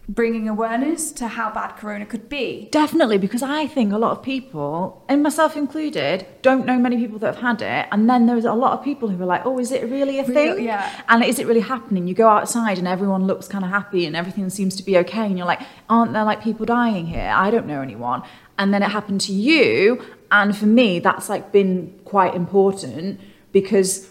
bringing 0.09 0.49
awareness 0.49 1.11
to 1.13 1.27
how 1.27 1.49
bad 1.51 1.77
corona 1.77 2.05
could 2.05 2.27
be. 2.27 2.67
Definitely, 2.71 3.17
because 3.17 3.41
I 3.43 3.65
think 3.67 3.93
a 3.93 3.97
lot 3.97 4.11
of 4.17 4.21
people, 4.23 5.05
and 5.07 5.23
myself 5.23 5.55
included, 5.55 6.25
don't 6.41 6.65
know 6.65 6.77
many 6.77 6.97
people 6.97 7.17
that 7.19 7.35
have 7.35 7.41
had 7.41 7.61
it. 7.61 7.87
And 7.91 8.09
then 8.09 8.25
there's 8.25 8.43
a 8.43 8.53
lot 8.53 8.77
of 8.77 8.83
people 8.83 9.07
who 9.09 9.21
are 9.21 9.25
like, 9.25 9.45
oh, 9.45 9.57
is 9.59 9.71
it 9.71 9.89
really 9.89 10.19
a 10.19 10.25
Real- 10.25 10.55
thing? 10.55 10.65
yeah. 10.65 11.01
And 11.07 11.23
is 11.23 11.39
it 11.39 11.47
really 11.47 11.61
happening? 11.61 12.07
You 12.07 12.13
go 12.13 12.27
outside 12.27 12.77
and 12.77 12.87
everyone 12.87 13.25
looks 13.25 13.47
kind 13.47 13.63
of 13.63 13.69
happy 13.69 14.05
and 14.05 14.15
everything 14.15 14.49
seems 14.49 14.75
to 14.77 14.83
be 14.83 14.97
okay. 14.97 15.25
And 15.25 15.37
you're 15.37 15.47
like, 15.47 15.61
aren't 15.89 16.11
there 16.13 16.25
like 16.25 16.43
people 16.43 16.65
dying 16.65 17.05
here? 17.05 17.31
I 17.33 17.49
don't 17.49 17.67
know 17.67 17.81
anyone. 17.81 18.23
And 18.57 18.73
then 18.73 18.83
it 18.83 18.89
happened 18.89 19.21
to 19.21 19.33
you. 19.33 20.03
And 20.31 20.57
for 20.57 20.65
me, 20.65 20.99
that's 20.99 21.29
like 21.29 21.51
been 21.53 21.97
quite 22.05 22.35
important 22.35 23.19
because 23.53 24.10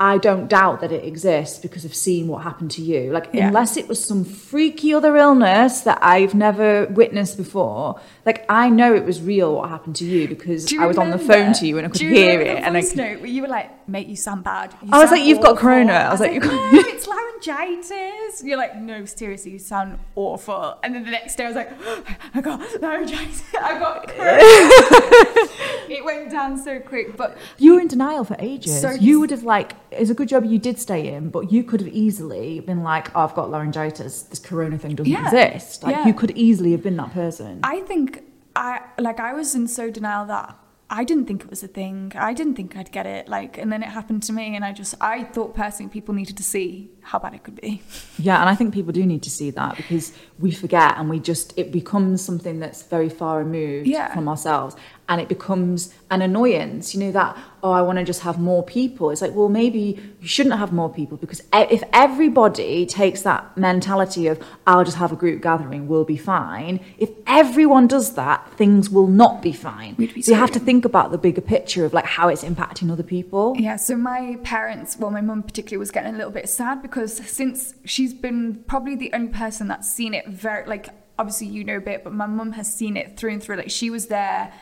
I 0.00 0.18
don't 0.18 0.48
doubt 0.48 0.80
that 0.80 0.90
it 0.90 1.04
exists 1.04 1.58
because 1.60 1.84
of 1.84 1.94
seeing 1.94 2.26
what 2.26 2.42
happened 2.42 2.72
to 2.72 2.82
you. 2.82 3.12
Like, 3.12 3.28
Yeah. 3.32 3.46
unless 3.46 3.76
it 3.76 3.86
was 3.88 4.04
some 4.04 4.24
freaky 4.24 4.92
other 4.92 5.16
illness 5.16 5.82
that 5.82 5.98
I've 6.02 6.34
never 6.34 6.86
witnessed 6.86 7.36
before, 7.36 8.00
like, 8.26 8.44
I 8.48 8.70
know 8.70 8.92
it 8.92 9.04
was 9.04 9.22
real 9.22 9.54
what 9.54 9.70
happened 9.70 9.94
to 9.96 10.04
you 10.04 10.26
because 10.26 10.72
you 10.72 10.82
I 10.82 10.86
was 10.86 10.98
on 10.98 11.10
the 11.10 11.18
phone 11.18 11.52
to 11.54 11.66
you 11.66 11.78
and 11.78 11.86
I 11.86 11.90
could 11.90 12.00
hear 12.00 12.40
it. 12.40 12.58
And 12.64 12.76
I 12.76 12.82
could, 12.82 12.96
note 12.96 13.20
where 13.20 13.28
you 13.30 13.42
were 13.42 13.48
like, 13.48 13.70
"Mate, 13.88 14.08
you 14.08 14.16
sound 14.16 14.42
bad." 14.42 14.74
You 14.82 14.88
I 14.92 14.98
was 15.00 15.12
like, 15.12 15.24
"You've 15.24 15.40
got 15.40 15.56
corona." 15.58 15.92
I 15.92 15.96
I 16.06 16.10
was 16.10 16.20
was 16.20 16.28
like, 16.28 16.42
like, 16.44 16.52
"No, 16.72 16.80
it's 16.86 17.06
laryngitis." 17.06 18.42
You're 18.42 18.56
like, 18.58 18.76
"No, 18.76 19.04
seriously, 19.04 19.52
you 19.52 19.58
sound 19.60 19.98
awful." 20.16 20.76
And 20.82 20.92
then 20.94 21.04
the 21.04 21.10
next 21.12 21.36
day, 21.36 21.44
I 21.44 21.48
was 21.48 21.56
like, 21.56 21.70
oh, 21.86 22.02
"I 22.34 22.40
got 22.40 22.60
laryngitis. 22.82 23.42
I 23.60 23.78
got 23.78 24.08
corona." 24.08 24.38
it 25.88 26.04
went 26.04 26.30
down 26.30 26.58
so 26.58 26.80
quick, 26.80 27.16
but 27.16 27.36
you 27.58 27.74
were 27.74 27.80
in 27.80 27.88
denial 27.88 28.24
for 28.24 28.36
ages. 28.40 28.80
So- 28.80 28.90
you 28.90 29.20
would 29.20 29.30
have, 29.30 29.44
like, 29.44 29.74
it's 29.98 30.10
a 30.10 30.14
good 30.14 30.28
job 30.28 30.44
you 30.44 30.58
did 30.58 30.78
stay 30.78 31.12
in, 31.12 31.30
but 31.30 31.50
you 31.52 31.64
could 31.64 31.80
have 31.80 31.88
easily 31.92 32.60
been 32.60 32.82
like, 32.82 33.14
oh, 33.16 33.20
I've 33.20 33.34
got 33.34 33.50
laryngitis. 33.50 34.22
This 34.22 34.38
corona 34.38 34.78
thing 34.78 34.94
doesn't 34.94 35.12
Yeah. 35.12 35.24
exist. 35.24 35.82
Like, 35.82 35.96
Yeah. 35.96 36.06
you 36.06 36.14
could 36.14 36.32
easily 36.32 36.72
have 36.72 36.82
been 36.82 36.96
that 36.96 37.12
person. 37.12 37.60
I 37.62 37.80
think 37.80 38.22
I 38.56 38.80
like 38.98 39.18
I 39.20 39.32
was 39.34 39.54
in 39.54 39.66
so 39.66 39.90
denial 39.90 40.26
that 40.26 40.56
I 40.90 41.02
didn't 41.02 41.24
think 41.26 41.42
it 41.42 41.50
was 41.50 41.62
a 41.64 41.66
thing. 41.66 42.12
I 42.14 42.34
didn't 42.34 42.54
think 42.54 42.76
I'd 42.76 42.92
get 42.92 43.06
it. 43.06 43.26
Like, 43.26 43.56
and 43.58 43.72
then 43.72 43.82
it 43.82 43.88
happened 43.88 44.22
to 44.24 44.32
me, 44.32 44.54
and 44.54 44.64
I 44.64 44.72
just 44.72 44.94
I 45.00 45.24
thought 45.24 45.54
personally 45.54 45.90
people 45.90 46.14
needed 46.14 46.36
to 46.36 46.44
see 46.44 46.90
how 47.00 47.18
bad 47.18 47.34
it 47.34 47.42
could 47.42 47.58
be. 47.60 47.82
Yeah, 48.18 48.38
and 48.40 48.48
I 48.48 48.54
think 48.54 48.72
people 48.72 48.92
do 48.92 49.04
need 49.04 49.22
to 49.24 49.30
see 49.30 49.50
that 49.50 49.76
because 49.76 50.12
we 50.38 50.52
forget 50.52 50.94
and 50.98 51.10
we 51.10 51.18
just 51.18 51.52
it 51.58 51.72
becomes 51.72 52.22
something 52.22 52.60
that's 52.60 52.82
very 52.84 53.08
far 53.08 53.38
removed 53.38 53.88
Yeah. 53.88 54.14
from 54.14 54.28
ourselves 54.28 54.76
and 55.08 55.20
it 55.20 55.28
becomes 55.28 55.94
an 56.10 56.22
annoyance. 56.22 56.94
You 56.94 57.00
know 57.00 57.12
that 57.12 57.36
oh, 57.62 57.72
I 57.72 57.80
want 57.80 57.98
to 57.98 58.04
just 58.04 58.20
have 58.22 58.38
more 58.38 58.62
people. 58.62 59.10
It's 59.10 59.22
like 59.22 59.34
well, 59.34 59.48
maybe 59.48 59.98
you 60.20 60.28
shouldn't 60.28 60.56
have 60.58 60.72
more 60.72 60.92
people 60.92 61.16
because 61.16 61.42
if 61.52 61.82
everybody 61.92 62.86
takes 62.86 63.22
that 63.22 63.56
mentality 63.56 64.26
of 64.26 64.42
I'll 64.66 64.84
just 64.84 64.98
have 64.98 65.12
a 65.12 65.16
group 65.16 65.42
gathering, 65.42 65.88
we'll 65.88 66.04
be 66.04 66.16
fine. 66.16 66.80
If 66.98 67.10
everyone 67.26 67.86
does 67.86 68.14
that, 68.14 68.50
things 68.56 68.90
will 68.90 69.06
not 69.06 69.42
be 69.42 69.52
fine. 69.52 69.94
Be 69.94 70.22
so 70.22 70.32
you 70.32 70.38
have 70.38 70.52
to 70.52 70.60
think 70.60 70.84
about 70.84 71.10
the 71.10 71.18
bigger 71.18 71.40
picture 71.40 71.84
of 71.84 71.92
like 71.92 72.04
how 72.04 72.28
it's 72.28 72.44
impacting 72.44 72.90
other 72.90 73.02
people. 73.02 73.54
Yeah, 73.58 73.76
so 73.76 73.96
my 73.96 74.38
parents, 74.42 74.96
well, 74.98 75.10
my 75.10 75.20
mum 75.20 75.42
particularly 75.42 75.78
was 75.78 75.90
getting 75.90 76.14
a 76.14 76.16
little 76.16 76.32
bit 76.32 76.48
sad 76.48 76.82
because 76.82 77.16
since 77.16 77.74
she's 77.84 78.14
been 78.14 78.62
probably 78.66 78.96
the 78.96 79.12
only 79.12 79.32
person 79.32 79.68
that's 79.68 79.90
seen 79.90 80.14
it 80.14 80.28
very, 80.28 80.66
like, 80.66 80.88
obviously 81.18 81.46
you 81.46 81.64
know 81.64 81.76
a 81.76 81.80
bit, 81.80 82.04
but 82.04 82.12
my 82.12 82.26
mum 82.26 82.52
has 82.52 82.72
seen 82.72 82.96
it 82.96 83.16
through 83.16 83.32
and 83.32 83.42
through. 83.42 83.56
Like, 83.56 83.70
she 83.70 83.90
was 83.90 84.06
there 84.06 84.52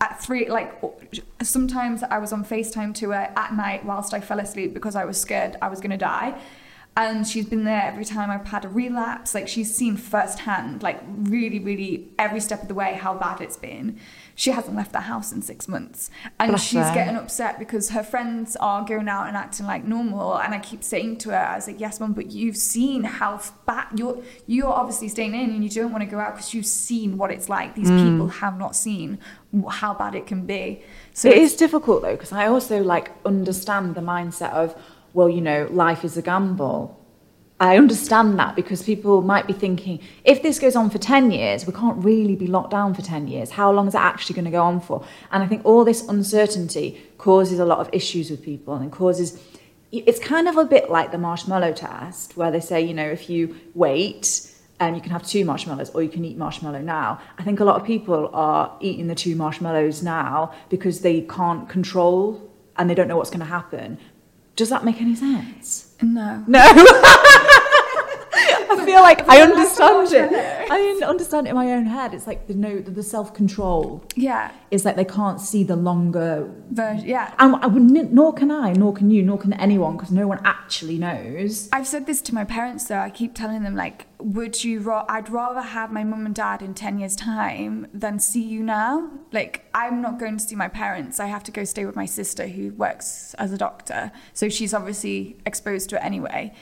at 0.00 0.22
three, 0.22 0.48
like, 0.48 0.80
sometimes 1.42 2.02
I 2.02 2.18
was 2.18 2.32
on 2.32 2.44
FaceTime 2.44 2.94
to 2.96 3.10
her 3.10 3.32
at 3.36 3.54
night 3.54 3.84
whilst 3.84 4.14
I 4.14 4.20
fell 4.20 4.40
asleep 4.40 4.74
because 4.74 4.96
I 4.96 5.04
was 5.04 5.20
scared 5.20 5.56
I 5.62 5.68
was 5.68 5.80
going 5.80 5.90
to 5.90 5.96
die. 5.96 6.38
And 6.96 7.26
she's 7.26 7.46
been 7.46 7.64
there 7.64 7.82
every 7.82 8.04
time 8.04 8.30
I've 8.30 8.46
had 8.46 8.64
a 8.64 8.68
relapse. 8.68 9.34
Like, 9.34 9.48
she's 9.48 9.74
seen 9.74 9.96
firsthand, 9.96 10.82
like, 10.82 11.00
really, 11.06 11.58
really 11.58 12.12
every 12.18 12.40
step 12.40 12.62
of 12.62 12.68
the 12.68 12.74
way 12.74 12.94
how 12.94 13.14
bad 13.14 13.40
it's 13.40 13.56
been. 13.56 13.98
She 14.36 14.50
hasn't 14.50 14.74
left 14.76 14.92
the 14.92 15.00
house 15.02 15.32
in 15.32 15.42
six 15.42 15.68
months. 15.68 16.10
And 16.40 16.50
Bless 16.50 16.62
she's 16.64 16.80
her. 16.80 16.94
getting 16.94 17.16
upset 17.16 17.58
because 17.58 17.90
her 17.90 18.02
friends 18.02 18.56
are 18.56 18.84
going 18.84 19.08
out 19.08 19.28
and 19.28 19.36
acting 19.36 19.66
like 19.66 19.84
normal. 19.84 20.36
And 20.36 20.52
I 20.54 20.58
keep 20.58 20.82
saying 20.82 21.18
to 21.18 21.30
her, 21.30 21.36
I 21.36 21.54
was 21.56 21.66
like, 21.68 21.78
yes, 21.78 22.00
mum, 22.00 22.14
but 22.14 22.32
you've 22.32 22.56
seen 22.56 23.04
how 23.04 23.40
bad 23.66 23.86
you're, 23.96 24.22
you're 24.46 24.66
obviously 24.66 25.08
staying 25.08 25.34
in 25.34 25.50
and 25.50 25.62
you 25.62 25.70
don't 25.70 25.92
want 25.92 26.02
to 26.02 26.10
go 26.10 26.18
out 26.18 26.34
because 26.34 26.52
you've 26.52 26.66
seen 26.66 27.16
what 27.16 27.30
it's 27.30 27.48
like. 27.48 27.74
These 27.74 27.90
Mm. 27.90 28.10
people 28.12 28.28
have 28.28 28.58
not 28.58 28.74
seen 28.74 29.18
how 29.70 29.94
bad 29.94 30.14
it 30.16 30.26
can 30.26 30.46
be. 30.46 30.82
So 31.12 31.28
it's- 31.28 31.54
difficult 31.54 32.02
though 32.02 32.12
because 32.16 32.32
I 32.32 32.46
also 32.48 32.82
like 32.82 33.12
understand 33.24 33.94
the 33.94 34.00
mindset 34.00 34.50
of 34.50 34.74
well 35.12 35.28
you 35.28 35.40
know 35.40 35.68
life 35.70 36.04
is 36.04 36.16
a 36.16 36.22
gamble 36.22 36.98
I 37.64 37.78
understand 37.78 38.38
that 38.38 38.56
because 38.56 38.82
people 38.82 39.22
might 39.22 39.46
be 39.46 39.54
thinking 39.54 39.98
if 40.22 40.42
this 40.42 40.58
goes 40.58 40.76
on 40.76 40.90
for 40.90 40.98
10 40.98 41.30
years 41.30 41.66
we 41.66 41.72
can't 41.72 41.96
really 42.04 42.36
be 42.36 42.46
locked 42.46 42.70
down 42.70 42.92
for 42.92 43.00
10 43.00 43.26
years 43.26 43.50
how 43.50 43.72
long 43.72 43.88
is 43.88 43.94
it 43.94 44.02
actually 44.02 44.34
going 44.34 44.44
to 44.44 44.50
go 44.50 44.62
on 44.62 44.80
for 44.80 45.02
and 45.30 45.42
I 45.42 45.46
think 45.46 45.64
all 45.64 45.82
this 45.82 46.06
uncertainty 46.06 47.00
causes 47.16 47.58
a 47.58 47.64
lot 47.64 47.78
of 47.78 47.88
issues 47.90 48.30
with 48.30 48.42
people 48.42 48.74
and 48.74 48.92
causes 48.92 49.40
it's 49.90 50.18
kind 50.18 50.46
of 50.46 50.58
a 50.58 50.66
bit 50.66 50.90
like 50.90 51.10
the 51.10 51.16
marshmallow 51.16 51.72
test 51.72 52.36
where 52.36 52.50
they 52.50 52.60
say 52.60 52.82
you 52.82 52.92
know 52.92 53.08
if 53.08 53.30
you 53.30 53.56
wait 53.74 54.50
and 54.78 54.94
you 54.94 55.00
can 55.00 55.12
have 55.12 55.26
two 55.26 55.46
marshmallows 55.46 55.88
or 55.90 56.02
you 56.02 56.10
can 56.10 56.24
eat 56.24 56.36
marshmallow 56.36 56.80
now. 56.80 57.20
I 57.38 57.44
think 57.44 57.60
a 57.60 57.64
lot 57.64 57.80
of 57.80 57.86
people 57.86 58.28
are 58.32 58.76
eating 58.80 59.06
the 59.06 59.14
two 59.14 59.36
marshmallows 59.36 60.02
now 60.02 60.52
because 60.68 61.00
they 61.00 61.20
can't 61.20 61.68
control 61.68 62.50
and 62.76 62.90
they 62.90 62.94
don't 62.94 63.06
know 63.06 63.16
what's 63.16 63.30
going 63.30 63.38
to 63.38 63.46
happen. 63.46 63.98
Does 64.56 64.70
that 64.70 64.84
make 64.84 65.00
any 65.00 65.14
sense? 65.14 65.94
no. 66.02 66.44
No. 66.48 66.60
I 68.80 68.84
feel 68.84 69.00
like 69.00 69.28
I 69.28 69.40
understand 69.48 70.12
it. 70.12 70.32
I 70.70 71.04
understand 71.06 71.46
it 71.46 71.50
in 71.50 71.56
my 71.56 71.72
own 71.72 71.86
head. 71.86 72.14
It's 72.14 72.26
like 72.26 72.46
the 72.46 72.54
no, 72.54 72.80
the 72.80 73.02
self 73.02 73.34
control. 73.34 74.04
Yeah. 74.14 74.50
It's 74.70 74.84
like 74.84 74.96
they 74.96 75.04
can't 75.04 75.40
see 75.40 75.62
the 75.62 75.76
longer 75.76 76.50
version. 76.70 77.06
yeah. 77.08 77.34
and 77.38 77.56
I 77.56 77.66
would, 77.66 77.82
nor 78.12 78.32
can 78.32 78.50
I, 78.50 78.72
nor 78.72 78.92
can 78.92 79.10
you, 79.10 79.22
nor 79.22 79.38
can 79.38 79.52
anyone, 79.54 79.96
because 79.96 80.10
no 80.10 80.26
one 80.26 80.40
actually 80.44 80.98
knows. 80.98 81.68
I've 81.72 81.86
said 81.86 82.06
this 82.06 82.20
to 82.22 82.34
my 82.34 82.44
parents 82.44 82.84
though. 82.86 82.98
I 82.98 83.10
keep 83.10 83.34
telling 83.34 83.62
them 83.62 83.76
like, 83.76 84.06
would 84.18 84.64
you? 84.64 84.80
Ra- 84.80 85.04
I'd 85.08 85.28
rather 85.28 85.60
have 85.60 85.92
my 85.92 86.02
mum 86.04 86.26
and 86.26 86.34
dad 86.34 86.62
in 86.62 86.74
ten 86.74 86.98
years' 86.98 87.14
time 87.16 87.86
than 87.92 88.18
see 88.18 88.42
you 88.42 88.62
now. 88.62 89.10
Like, 89.32 89.66
I'm 89.74 90.00
not 90.00 90.18
going 90.18 90.36
to 90.38 90.44
see 90.44 90.56
my 90.56 90.68
parents. 90.68 91.20
I 91.20 91.26
have 91.26 91.44
to 91.44 91.52
go 91.52 91.64
stay 91.64 91.84
with 91.84 91.94
my 91.96 92.06
sister 92.06 92.46
who 92.46 92.72
works 92.72 93.34
as 93.34 93.52
a 93.52 93.58
doctor, 93.58 94.10
so 94.32 94.48
she's 94.48 94.72
obviously 94.74 95.36
exposed 95.46 95.90
to 95.90 95.96
it 95.96 96.04
anyway. 96.04 96.52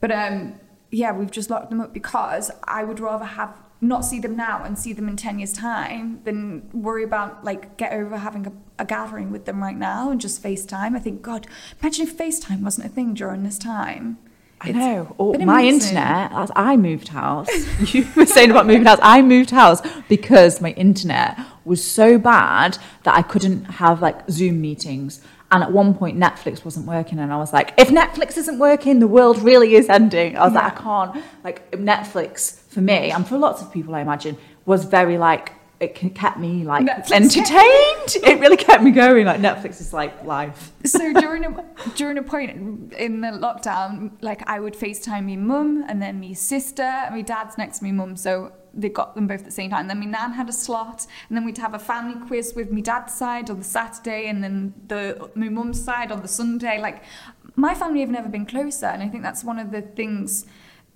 But 0.00 0.12
um, 0.12 0.54
yeah, 0.90 1.12
we've 1.12 1.30
just 1.30 1.50
locked 1.50 1.70
them 1.70 1.80
up 1.80 1.92
because 1.92 2.50
I 2.64 2.84
would 2.84 3.00
rather 3.00 3.24
have 3.24 3.56
not 3.80 4.04
see 4.04 4.20
them 4.20 4.36
now 4.36 4.62
and 4.62 4.78
see 4.78 4.92
them 4.92 5.08
in 5.08 5.16
10 5.16 5.38
years 5.38 5.52
time 5.52 6.20
than 6.24 6.68
worry 6.72 7.02
about 7.02 7.44
like 7.44 7.76
get 7.78 7.92
over 7.92 8.18
having 8.18 8.46
a, 8.46 8.52
a 8.78 8.84
gathering 8.84 9.30
with 9.30 9.46
them 9.46 9.62
right 9.62 9.76
now 9.76 10.10
and 10.10 10.20
just 10.20 10.42
FaceTime. 10.42 10.94
I 10.94 10.98
think 10.98 11.22
God, 11.22 11.46
imagine 11.80 12.06
if 12.06 12.16
FaceTime 12.16 12.60
wasn't 12.62 12.86
a 12.86 12.90
thing 12.90 13.14
during 13.14 13.42
this 13.42 13.58
time. 13.58 14.18
I 14.60 14.68
It's 14.68 14.78
know. 14.78 15.14
Or 15.16 15.32
been 15.32 15.46
my 15.46 15.62
amazing. 15.62 15.96
internet, 15.96 16.32
as 16.32 16.50
I 16.54 16.76
moved 16.76 17.08
house. 17.08 17.48
You 17.94 18.06
were 18.14 18.26
saying 18.26 18.50
about 18.50 18.66
moving 18.66 18.84
house. 18.84 18.98
I 19.00 19.22
moved 19.22 19.50
house 19.50 19.80
because 20.08 20.60
my 20.60 20.72
internet 20.72 21.38
was 21.64 21.82
so 21.82 22.18
bad 22.18 22.76
that 23.04 23.14
I 23.14 23.22
couldn't 23.22 23.64
have 23.64 24.02
like 24.02 24.28
Zoom 24.28 24.60
meetings. 24.60 25.22
And 25.52 25.62
at 25.64 25.72
one 25.72 25.94
point, 25.94 26.16
Netflix 26.16 26.64
wasn't 26.64 26.86
working, 26.86 27.18
and 27.18 27.32
I 27.32 27.36
was 27.36 27.52
like, 27.52 27.74
"If 27.76 27.88
Netflix 27.88 28.36
isn't 28.36 28.58
working, 28.58 29.00
the 29.00 29.08
world 29.08 29.38
really 29.38 29.74
is 29.74 29.88
ending." 29.88 30.36
I 30.36 30.44
was 30.44 30.54
like, 30.54 30.78
"I 30.78 30.82
can't." 30.82 31.24
Like 31.42 31.70
Netflix 31.72 32.60
for 32.68 32.80
me, 32.80 33.10
and 33.10 33.26
for 33.26 33.36
lots 33.36 33.60
of 33.60 33.72
people, 33.72 33.94
I 33.94 34.00
imagine, 34.00 34.36
was 34.64 34.84
very 34.84 35.18
like 35.18 35.52
it 35.80 35.94
kept 35.94 36.38
me 36.38 36.62
like 36.62 36.84
Netflix 36.84 37.10
entertained. 37.10 38.26
it 38.28 38.38
really 38.38 38.58
kept 38.58 38.82
me 38.82 38.90
going. 38.90 39.24
Like 39.24 39.40
Netflix 39.40 39.80
is 39.80 39.94
like 39.94 40.24
life. 40.24 40.72
so 40.84 41.12
during 41.14 41.44
a 41.46 41.64
during 41.96 42.18
a 42.18 42.22
point 42.22 42.92
in 42.92 43.22
the 43.22 43.28
lockdown, 43.28 44.12
like 44.20 44.46
I 44.48 44.60
would 44.60 44.74
FaceTime 44.74 45.24
me 45.24 45.36
mum 45.38 45.84
and 45.88 46.00
then 46.02 46.20
me 46.20 46.34
sister. 46.34 46.82
and 46.82 47.14
My 47.14 47.22
dad's 47.22 47.56
next 47.56 47.78
to 47.78 47.84
me 47.84 47.92
mum, 47.92 48.16
so 48.16 48.52
they 48.74 48.90
got 48.90 49.14
them 49.14 49.26
both 49.26 49.40
at 49.40 49.46
the 49.46 49.50
same 49.50 49.70
time. 49.70 49.80
And 49.80 49.90
then 49.90 50.00
my 50.00 50.06
nan 50.06 50.32
had 50.34 50.50
a 50.50 50.52
slot, 50.52 51.06
and 51.28 51.36
then 51.36 51.46
we'd 51.46 51.58
have 51.58 51.72
a 51.72 51.78
family 51.78 52.20
quiz 52.26 52.52
with 52.54 52.70
my 52.70 52.80
dad's 52.80 53.14
side 53.14 53.48
on 53.48 53.58
the 53.58 53.64
Saturday, 53.64 54.28
and 54.28 54.44
then 54.44 54.74
the 54.86 55.30
my 55.34 55.48
mum's 55.48 55.82
side 55.82 56.12
on 56.12 56.20
the 56.20 56.28
Sunday. 56.28 56.78
Like 56.78 57.02
my 57.56 57.74
family 57.74 58.00
have 58.00 58.10
never 58.10 58.28
been 58.28 58.44
closer, 58.44 58.86
and 58.86 59.02
I 59.02 59.08
think 59.08 59.22
that's 59.22 59.42
one 59.42 59.58
of 59.58 59.70
the 59.70 59.80
things. 59.80 60.44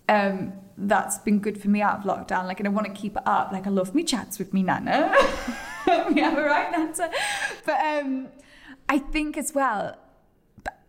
Um, 0.09 0.53
that's 0.77 1.19
been 1.19 1.39
good 1.39 1.61
for 1.61 1.69
me 1.69 1.81
out 1.81 1.99
of 1.99 2.05
lockdown. 2.05 2.47
Like, 2.47 2.61
and 2.61 2.69
I 2.69 2.71
want 2.71 2.87
to 2.87 2.93
keep 2.93 3.17
it 3.17 3.23
up. 3.27 3.53
Like, 3.53 3.67
I 3.67 3.71
love 3.71 3.95
me 3.95 4.03
chats 4.03 4.39
with 4.39 4.53
me 4.53 4.63
nana. 4.63 5.15
we 6.09 6.21
have 6.21 6.37
a 6.37 6.43
right 6.43 6.71
nana. 6.71 7.11
But 7.65 7.81
um, 7.81 8.29
I 8.89 8.99
think 8.99 9.37
as 9.37 9.55
well, 9.55 9.97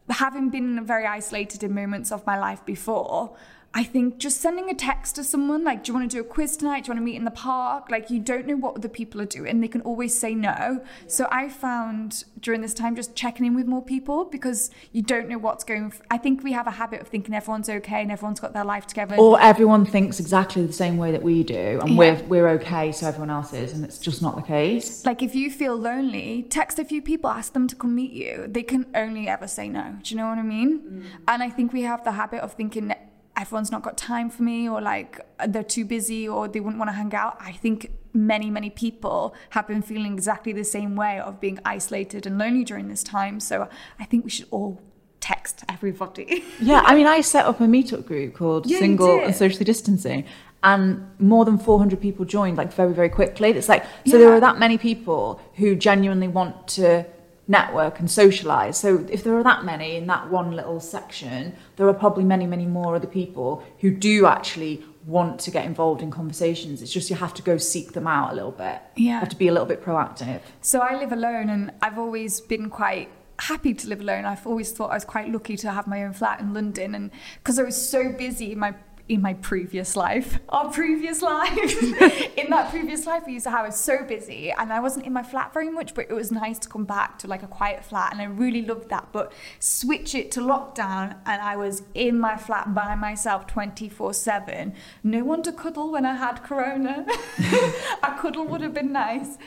having 0.09 0.49
been 0.49 0.85
very 0.85 1.05
isolated 1.05 1.63
in 1.63 1.73
moments 1.73 2.11
of 2.11 2.25
my 2.25 2.39
life 2.39 2.65
before, 2.65 3.35
I 3.77 3.83
think 3.83 4.19
just 4.19 4.39
sending 4.39 4.69
a 4.69 4.73
text 4.73 5.15
to 5.15 5.23
someone, 5.25 5.65
like, 5.65 5.83
do 5.83 5.91
you 5.91 5.97
want 5.97 6.09
to 6.09 6.15
do 6.17 6.21
a 6.21 6.23
quiz 6.23 6.55
tonight? 6.55 6.85
Do 6.85 6.87
you 6.87 6.91
want 6.93 7.01
to 7.01 7.05
meet 7.05 7.17
in 7.17 7.25
the 7.25 7.31
park? 7.31 7.91
Like, 7.91 8.09
you 8.09 8.21
don't 8.21 8.47
know 8.47 8.55
what 8.55 8.77
other 8.77 8.87
people 8.87 9.19
are 9.21 9.25
doing. 9.25 9.59
They 9.59 9.67
can 9.67 9.81
always 9.81 10.17
say 10.17 10.33
no. 10.33 10.81
So 11.07 11.27
I 11.29 11.49
found 11.49 12.23
during 12.39 12.61
this 12.61 12.73
time 12.73 12.95
just 12.95 13.15
checking 13.15 13.45
in 13.45 13.53
with 13.53 13.67
more 13.67 13.83
people 13.83 14.23
because 14.23 14.71
you 14.93 15.01
don't 15.01 15.27
know 15.27 15.37
what's 15.37 15.65
going. 15.65 15.91
I 16.09 16.17
think 16.17 16.41
we 16.41 16.53
have 16.53 16.67
a 16.67 16.71
habit 16.71 17.01
of 17.01 17.09
thinking 17.09 17.35
everyone's 17.35 17.67
okay 17.67 18.01
and 18.01 18.13
everyone's 18.13 18.39
got 18.39 18.53
their 18.53 18.63
life 18.63 18.87
together. 18.87 19.17
Or 19.17 19.41
everyone 19.41 19.85
thinks 19.85 20.21
exactly 20.21 20.65
the 20.65 20.71
same 20.71 20.95
way 20.95 21.11
that 21.11 21.21
we 21.21 21.43
do, 21.43 21.79
and 21.81 21.89
Yeah. 21.89 21.97
we're 21.97 22.23
we're 22.29 22.47
okay, 22.51 22.93
so 22.93 23.07
everyone 23.07 23.29
else 23.29 23.51
is, 23.51 23.73
and 23.73 23.83
it's 23.83 23.99
just 23.99 24.21
not 24.21 24.37
the 24.37 24.41
case. 24.41 25.05
like 25.05 25.21
if 25.21 25.35
you 25.35 25.51
feel 25.51 25.75
lonely, 25.75 26.43
text 26.49 26.79
a 26.79 26.85
few 26.85 27.01
people, 27.01 27.29
ask 27.29 27.51
them 27.51 27.67
to 27.67 27.75
come 27.75 27.93
meet 27.93 28.11
you. 28.11 28.45
They 28.47 28.63
can 28.63 28.85
only 28.95 29.27
ever 29.27 29.47
say 29.47 29.67
no. 29.67 29.97
Do 30.01 30.13
you 30.13 30.17
know 30.17 30.29
what 30.29 30.37
I 30.37 30.43
mean? 30.43 30.79
Mm. 30.79 31.03
And 31.27 31.43
I 31.43 31.49
think 31.49 31.73
we 31.73 31.81
have 31.81 32.03
the 32.05 32.13
habit 32.13 32.39
of 32.39 32.53
thinking 32.53 32.87
everyone's 33.37 33.71
not 33.71 33.81
got 33.83 33.97
time 33.97 34.29
for 34.29 34.43
me 34.43 34.67
or 34.67 34.81
like 34.81 35.19
they're 35.47 35.63
too 35.63 35.85
busy 35.85 36.27
or 36.27 36.47
they 36.47 36.59
wouldn't 36.59 36.79
want 36.79 36.89
to 36.89 36.93
hang 36.93 37.13
out. 37.13 37.37
I 37.39 37.51
think 37.51 37.91
many, 38.13 38.49
many 38.49 38.69
people 38.69 39.35
have 39.51 39.67
been 39.67 39.81
feeling 39.81 40.13
exactly 40.13 40.53
the 40.53 40.63
same 40.63 40.95
way 40.95 41.19
of 41.19 41.39
being 41.39 41.59
isolated 41.65 42.25
and 42.25 42.37
lonely 42.37 42.63
during 42.63 42.87
this 42.87 43.03
time. 43.03 43.39
So 43.39 43.67
I 43.99 44.05
think 44.05 44.23
we 44.23 44.29
should 44.29 44.47
all 44.51 44.81
text 45.19 45.63
everybody. 45.69 46.43
Yeah, 46.59 46.81
I 46.85 46.95
mean, 46.95 47.07
I 47.07 47.21
set 47.21 47.45
up 47.45 47.59
a 47.59 47.65
meetup 47.65 48.05
group 48.05 48.35
called 48.35 48.65
Yeah, 48.65 48.79
Single 48.79 49.19
and 49.19 49.35
Socially 49.35 49.65
Distancing, 49.65 50.25
and 50.63 51.05
more 51.19 51.45
than 51.45 51.57
400 51.57 51.99
people 51.99 52.25
joined, 52.25 52.57
like 52.57 52.71
very, 52.73 52.93
very 52.93 53.09
quickly. 53.09 53.49
It's 53.49 53.69
like, 53.69 53.85
so 54.07 54.17
there 54.17 54.31
are 54.33 54.39
that 54.39 54.57
many 54.57 54.77
people 54.77 55.39
who 55.55 55.75
genuinely 55.75 56.27
want 56.27 56.67
to 56.79 57.05
network 57.47 57.99
and 57.99 58.09
socialize. 58.09 58.77
So 58.79 59.05
if 59.09 59.23
there 59.23 59.37
are 59.37 59.43
that 59.43 59.63
many 59.63 59.95
in 59.95 60.07
that 60.07 60.29
one 60.31 60.51
little 60.51 60.79
section, 60.79 61.53
there 61.75 61.87
are 61.87 61.93
probably 61.93 62.23
many, 62.23 62.47
many 62.47 62.65
more 62.65 62.95
other 62.95 63.07
people 63.07 63.63
who 63.79 63.91
do 63.91 64.25
actually 64.25 64.83
want 65.05 65.39
to 65.41 65.51
get 65.51 65.65
involved 65.65 66.01
in 66.01 66.09
conversations. 66.09 66.81
It's 66.81 66.91
just 66.91 67.09
you 67.11 67.15
have 67.15 67.33
to 67.35 67.43
go 67.43 67.57
seek 67.57 67.93
them 67.93 68.07
out 68.07 68.31
a 68.31 68.35
little 68.35 68.51
bit. 68.51 68.81
You 68.95 69.07
Yeah. 69.09 69.19
have 69.19 69.29
to 69.29 69.35
be 69.35 69.47
a 69.47 69.51
little 69.51 69.67
bit 69.67 69.83
proactive. 69.83 70.39
So 70.61 70.79
I 70.79 70.97
live 70.97 71.11
alone 71.11 71.49
and 71.49 71.71
I've 71.81 71.99
always 71.99 72.41
been 72.41 72.69
quite 72.71 73.09
happy 73.37 73.73
to 73.75 73.87
live 73.87 74.01
alone. 74.01 74.25
I've 74.25 74.47
always 74.47 74.71
thought 74.71 74.89
I 74.89 74.95
was 74.95 75.05
quite 75.05 75.29
lucky 75.31 75.57
to 75.57 75.69
have 75.71 75.85
my 75.85 76.03
own 76.03 76.13
flat 76.13 76.39
in 76.39 76.53
London 76.53 76.95
and 76.95 77.11
because 77.43 77.59
I 77.59 77.63
was 77.63 77.75
so 77.89 78.11
busy 78.11 78.53
in 78.53 78.59
my 78.59 78.73
in 79.09 79.21
my 79.21 79.33
previous 79.33 79.95
life, 79.95 80.39
our 80.49 80.71
previous 80.71 81.21
life, 81.21 81.83
in 82.37 82.49
that 82.49 82.71
previous 82.71 83.05
life, 83.05 83.23
we 83.25 83.33
used 83.33 83.43
to 83.43 83.49
have 83.51 83.65
I 83.65 83.69
was 83.69 83.77
so 83.77 84.03
busy 84.03 84.51
and 84.51 84.71
I 84.71 84.79
wasn't 84.79 85.07
in 85.07 85.13
my 85.13 85.23
flat 85.23 85.51
very 85.51 85.71
much, 85.71 85.95
but 85.95 86.07
it 86.09 86.13
was 86.13 86.31
nice 86.31 86.59
to 86.59 86.69
come 86.69 86.83
back 86.83 87.17
to 87.19 87.27
like 87.27 87.41
a 87.41 87.47
quiet 87.47 87.83
flat 87.83 88.11
and 88.11 88.21
I 88.21 88.25
really 88.25 88.61
loved 88.61 88.89
that. 88.89 89.07
But 89.11 89.31
switch 89.59 90.13
it 90.13 90.29
to 90.31 90.41
lockdown 90.41 91.15
and 91.25 91.41
I 91.41 91.55
was 91.55 91.81
in 91.95 92.19
my 92.19 92.35
flat 92.37 92.75
by 92.75 92.93
myself 92.93 93.47
24 93.47 94.13
7. 94.13 94.75
No 95.03 95.23
one 95.23 95.41
to 95.41 95.51
cuddle 95.51 95.91
when 95.91 96.05
I 96.05 96.15
had 96.15 96.43
corona. 96.43 97.07
a 98.03 98.15
cuddle 98.19 98.45
would 98.45 98.61
have 98.61 98.73
been 98.73 98.91
nice. 98.91 99.37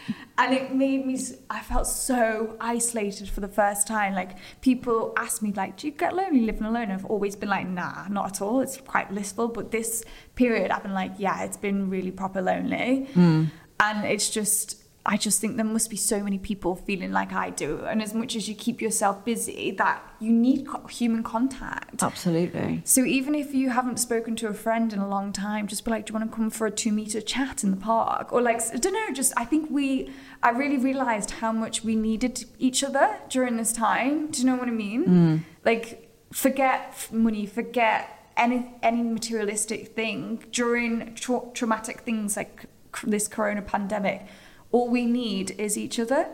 And 0.41 0.55
it 0.55 0.73
made 0.73 1.05
me, 1.05 1.19
i 1.51 1.61
felt 1.61 1.89
so 1.89 2.57
isolated 2.61 3.29
for 3.29 3.41
the 3.41 3.49
first 3.49 3.89
time. 3.89 4.15
Like 4.15 4.37
people 4.61 5.13
ask 5.17 5.43
me, 5.43 5.53
like, 5.53 5.77
do 5.77 5.89
you 5.89 5.93
get 5.93 6.15
lonely 6.15 6.43
living 6.43 6.63
alone? 6.63 6.93
I've 6.93 7.05
always 7.07 7.35
been 7.35 7.49
like, 7.49 7.67
nah, 7.67 8.07
not 8.09 8.27
at 8.27 8.41
all. 8.41 8.61
It's 8.61 8.77
quite 8.77 9.11
blissful. 9.11 9.49
But 9.49 9.73
this 9.73 10.05
period, 10.37 10.71
I've 10.71 10.85
been 10.85 10.95
like, 10.95 11.15
yeah, 11.19 11.43
it's 11.43 11.57
been 11.57 11.91
really 11.91 12.13
proper 12.13 12.41
lonely. 12.41 13.09
Hmm. 13.15 13.47
And 13.81 14.07
it's 14.07 14.31
just, 14.31 14.81
I 15.07 15.17
just 15.17 15.41
think 15.41 15.57
there 15.57 15.65
must 15.65 15.89
be 15.89 15.97
so 15.97 16.23
many 16.23 16.39
people 16.39 16.77
feeling 16.77 17.13
like 17.13 17.33
I 17.33 17.49
do. 17.51 17.85
And 17.87 18.03
as 18.03 18.13
much 18.13 18.37
as 18.37 18.47
you 18.47 18.55
keep 18.55 18.83
yourself 18.83 19.25
busy, 19.25 19.71
that 19.73 20.03
you 20.21 20.31
need 20.31 20.67
co- 20.67 20.87
human 20.87 21.23
contact. 21.23 22.03
Absolutely. 22.03 22.83
So 22.85 23.05
even 23.05 23.35
if 23.35 23.55
you 23.55 23.71
haven't 23.71 23.99
spoken 23.99 24.37
to 24.37 24.49
a 24.49 24.55
friend 24.55 24.93
in 24.93 24.99
a 24.99 25.09
long 25.09 25.33
time, 25.33 25.67
just 25.67 25.85
be 25.85 25.91
like, 25.91 26.07
do 26.07 26.13
you 26.13 26.19
want 26.19 26.31
to 26.31 26.37
come 26.37 26.51
for 26.51 26.67
a 26.67 26.71
two 26.71 26.93
meter 26.93 27.23
chat 27.23 27.65
in 27.65 27.71
the 27.71 27.77
park? 27.79 28.33
Or 28.33 28.43
like, 28.43 28.61
I 28.73 28.77
don't 28.77 28.93
know, 28.93 29.15
just 29.15 29.33
I 29.37 29.47
think 29.47 29.71
we, 29.71 30.13
I 30.43 30.51
really 30.51 30.77
realized 30.77 31.31
how 31.31 31.53
much 31.53 31.83
we 31.83 31.97
needed 31.97 32.45
each 32.59 32.85
other 32.85 33.17
during 33.31 33.57
this 33.57 33.73
time. 33.73 34.31
Do 34.31 34.41
you 34.41 34.47
know 34.47 34.57
what 34.57 34.69
I 34.69 34.73
mean? 34.73 35.07
Mm. 35.07 35.41
Like, 35.65 36.11
forget 36.33 37.09
money, 37.11 37.47
forget 37.47 38.31
any, 38.37 38.75
any 38.83 39.03
materialistic 39.03 39.95
thing 39.95 40.45
during 40.53 41.15
tra- 41.15 41.49
traumatic 41.55 42.01
things 42.01 42.37
like 42.37 42.67
this 43.05 43.27
corona 43.27 43.63
pandemic. 43.63 44.27
All 44.71 44.89
we 44.89 45.07
need 45.07 45.53
is 45.59 45.79
each 45.79 45.99
other. 45.99 46.29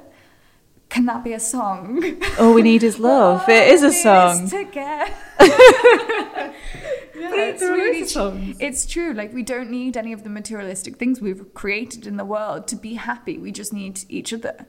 Can 0.89 1.07
that 1.07 1.25
be 1.25 1.33
a 1.33 1.41
song? 1.41 2.21
All 2.39 2.55
we 2.55 2.63
need 2.63 2.83
is 2.83 2.99
love. 2.99 3.45
it 3.49 3.69
is 3.69 3.83
a 3.83 3.93
song. 3.93 4.49
Together. 4.49 5.13
Yeah, 7.17 7.31
But 7.31 7.39
it's 7.39 7.63
are 7.63 7.73
really 7.73 8.07
true. 8.07 8.55
It's 8.59 8.85
true. 8.87 9.15
Like 9.15 9.33
we 9.33 9.45
don't 9.45 9.71
need 9.71 9.97
any 9.97 10.13
of 10.13 10.25
the 10.25 10.29
materialistic 10.29 10.97
things 10.97 11.21
we've 11.21 11.55
created 11.55 12.09
in 12.09 12.17
the 12.17 12.25
world 12.25 12.67
to 12.69 12.77
be 12.77 12.95
happy. 12.95 13.39
We 13.39 13.53
just 13.53 13.73
need 13.73 14.01
each 14.09 14.33
other. 14.33 14.67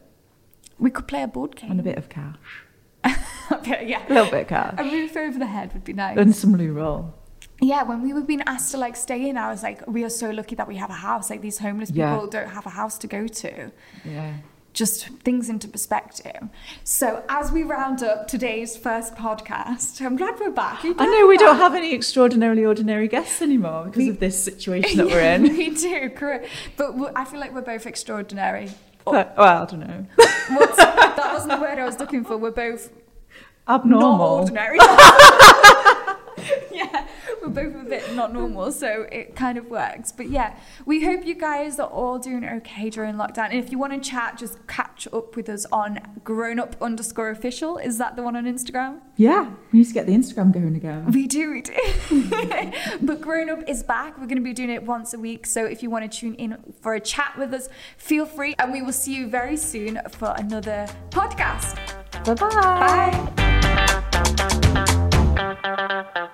We 0.78 0.92
could 0.92 1.08
play 1.08 1.24
a 1.24 1.28
board 1.28 1.56
game. 1.56 1.72
And 1.72 1.80
a 1.80 1.84
bit 1.84 1.98
of 1.98 2.08
cash. 2.08 2.64
Okay, 3.52 3.86
yeah. 3.88 4.04
A 4.08 4.14
little 4.14 4.32
bit 4.32 4.42
of 4.44 4.48
cash. 4.48 4.74
A 4.78 4.84
roof 4.84 5.16
over 5.16 5.38
the 5.38 5.46
head 5.46 5.72
would 5.74 5.84
be 5.84 5.94
nice. 5.94 6.18
And 6.18 6.36
some 6.36 6.56
loo 6.56 6.72
roll. 6.72 7.14
Yeah, 7.62 7.84
when 7.84 8.02
we 8.02 8.14
were 8.14 8.22
being 8.22 8.42
asked 8.46 8.72
to 8.72 8.78
like 8.78 8.96
stay 8.96 9.30
in, 9.30 9.38
I 9.38 9.50
was 9.50 9.64
like, 9.64 9.86
we 9.88 10.04
are 10.04 10.10
so 10.10 10.30
lucky 10.30 10.56
that 10.56 10.68
we 10.68 10.76
have 10.76 10.90
a 10.90 10.94
house. 10.94 11.30
Like 11.30 11.42
these 11.42 11.60
homeless 11.60 11.90
Yeah. 11.92 12.14
people 12.14 12.28
don't 12.28 12.50
have 12.50 12.66
a 12.66 12.70
house 12.72 12.98
to 13.00 13.08
go 13.08 13.28
to. 13.28 13.72
Yeah. 14.04 14.34
Just 14.74 15.08
things 15.24 15.48
into 15.50 15.70
perspective. 15.70 16.50
So 16.84 17.24
as 17.30 17.50
we 17.54 17.64
round 17.64 18.04
up 18.04 18.28
today's 18.28 18.76
first 18.76 19.16
podcast, 19.16 20.06
I'm 20.06 20.18
glad 20.18 20.38
we're 20.38 20.50
back. 20.52 20.84
You 20.84 20.94
I 21.00 21.06
know 21.06 21.28
we 21.28 21.36
we're 21.36 21.38
don't 21.38 21.56
have 21.56 21.74
any 21.76 21.96
extraordinarily 21.96 22.66
ordinary 22.66 23.08
guests 23.08 23.42
anymore 23.42 23.86
because 23.86 24.00
We- 24.00 24.10
of 24.10 24.20
this 24.20 24.44
situation 24.44 24.98
that 24.98 25.08
we're 25.08 25.22
in. 25.22 25.44
we 25.58 25.70
do, 25.70 26.10
correct. 26.10 26.50
But 26.76 26.94
I 27.16 27.24
feel 27.24 27.40
like 27.40 27.54
we're 27.54 27.62
both 27.62 27.86
extraordinary. 27.86 28.70
But- 29.06 29.34
well, 29.38 29.64
I 29.64 29.66
don't 29.66 29.80
know. 29.80 30.06
What's, 30.50 30.76
that 30.76 31.30
wasn't 31.34 31.54
the 31.54 31.62
word 31.62 31.80
I 31.80 31.86
was 31.86 31.98
looking 32.00 32.26
for. 32.26 32.36
We're 32.36 32.52
both 32.52 32.92
abnormal. 33.70 34.00
not 34.00 34.14
Abnormal. 34.14 34.28
ordinary. 34.42 34.78
We're 37.48 37.70
both 37.70 37.82
a 37.82 37.90
bit 37.90 38.16
not 38.16 38.34
normal, 38.34 38.72
so 38.72 39.08
it 39.12 39.36
kind 39.36 39.58
of 39.58 39.68
works. 39.68 40.12
But 40.12 40.30
yeah, 40.30 40.58
we 40.86 41.04
hope 41.04 41.26
you 41.26 41.36
guys 41.36 41.80
are 41.80 41.88
all 41.88 42.20
doing 42.20 42.46
okay 42.46 42.90
during 42.90 43.16
lockdown. 43.16 43.50
And 43.50 43.60
if 43.60 43.72
you 43.72 43.80
want 43.80 43.94
to 43.94 44.10
chat, 44.10 44.38
just 44.38 44.66
catch 44.68 45.08
up 45.14 45.36
with 45.36 45.50
us 45.50 45.66
on 45.72 46.00
grown 46.24 46.60
up 46.60 46.76
underscore 46.82 47.30
official. 47.30 47.78
Is 47.78 47.98
that 47.98 48.16
the 48.16 48.24
one 48.24 48.36
on 48.36 48.46
Instagram? 48.46 49.00
Yeah, 49.18 49.52
we 49.72 49.80
need 49.80 49.88
to 49.88 49.94
get 49.94 50.06
the 50.06 50.14
Instagram 50.14 50.52
going 50.52 50.76
again. 50.76 51.12
We 51.12 51.28
do, 51.28 51.52
we 51.52 51.62
do. 51.62 51.74
but 53.02 53.22
Grown 53.22 53.50
Up 53.50 53.68
is 53.68 53.84
back. 53.84 54.18
We're 54.18 54.26
going 54.26 54.38
to 54.38 54.44
be 54.44 54.54
doing 54.54 54.70
it 54.70 54.84
once 54.84 55.14
a 55.14 55.20
week. 55.20 55.46
So 55.46 55.66
if 55.66 55.82
you 55.82 55.90
want 55.90 56.12
to 56.12 56.20
tune 56.20 56.36
in 56.36 56.58
for 56.82 56.94
a 56.96 57.00
chat 57.00 57.38
with 57.38 57.54
us, 57.54 57.70
feel 57.98 58.26
free. 58.26 58.56
And 58.60 58.74
we 58.74 58.82
will 58.82 58.94
see 58.94 59.16
you 59.16 59.28
very 59.28 59.58
soon 59.58 60.02
for 60.10 60.34
another 60.38 60.88
podcast. 61.10 61.76
Bye-bye. 62.26 63.46
Bye. 65.46 66.30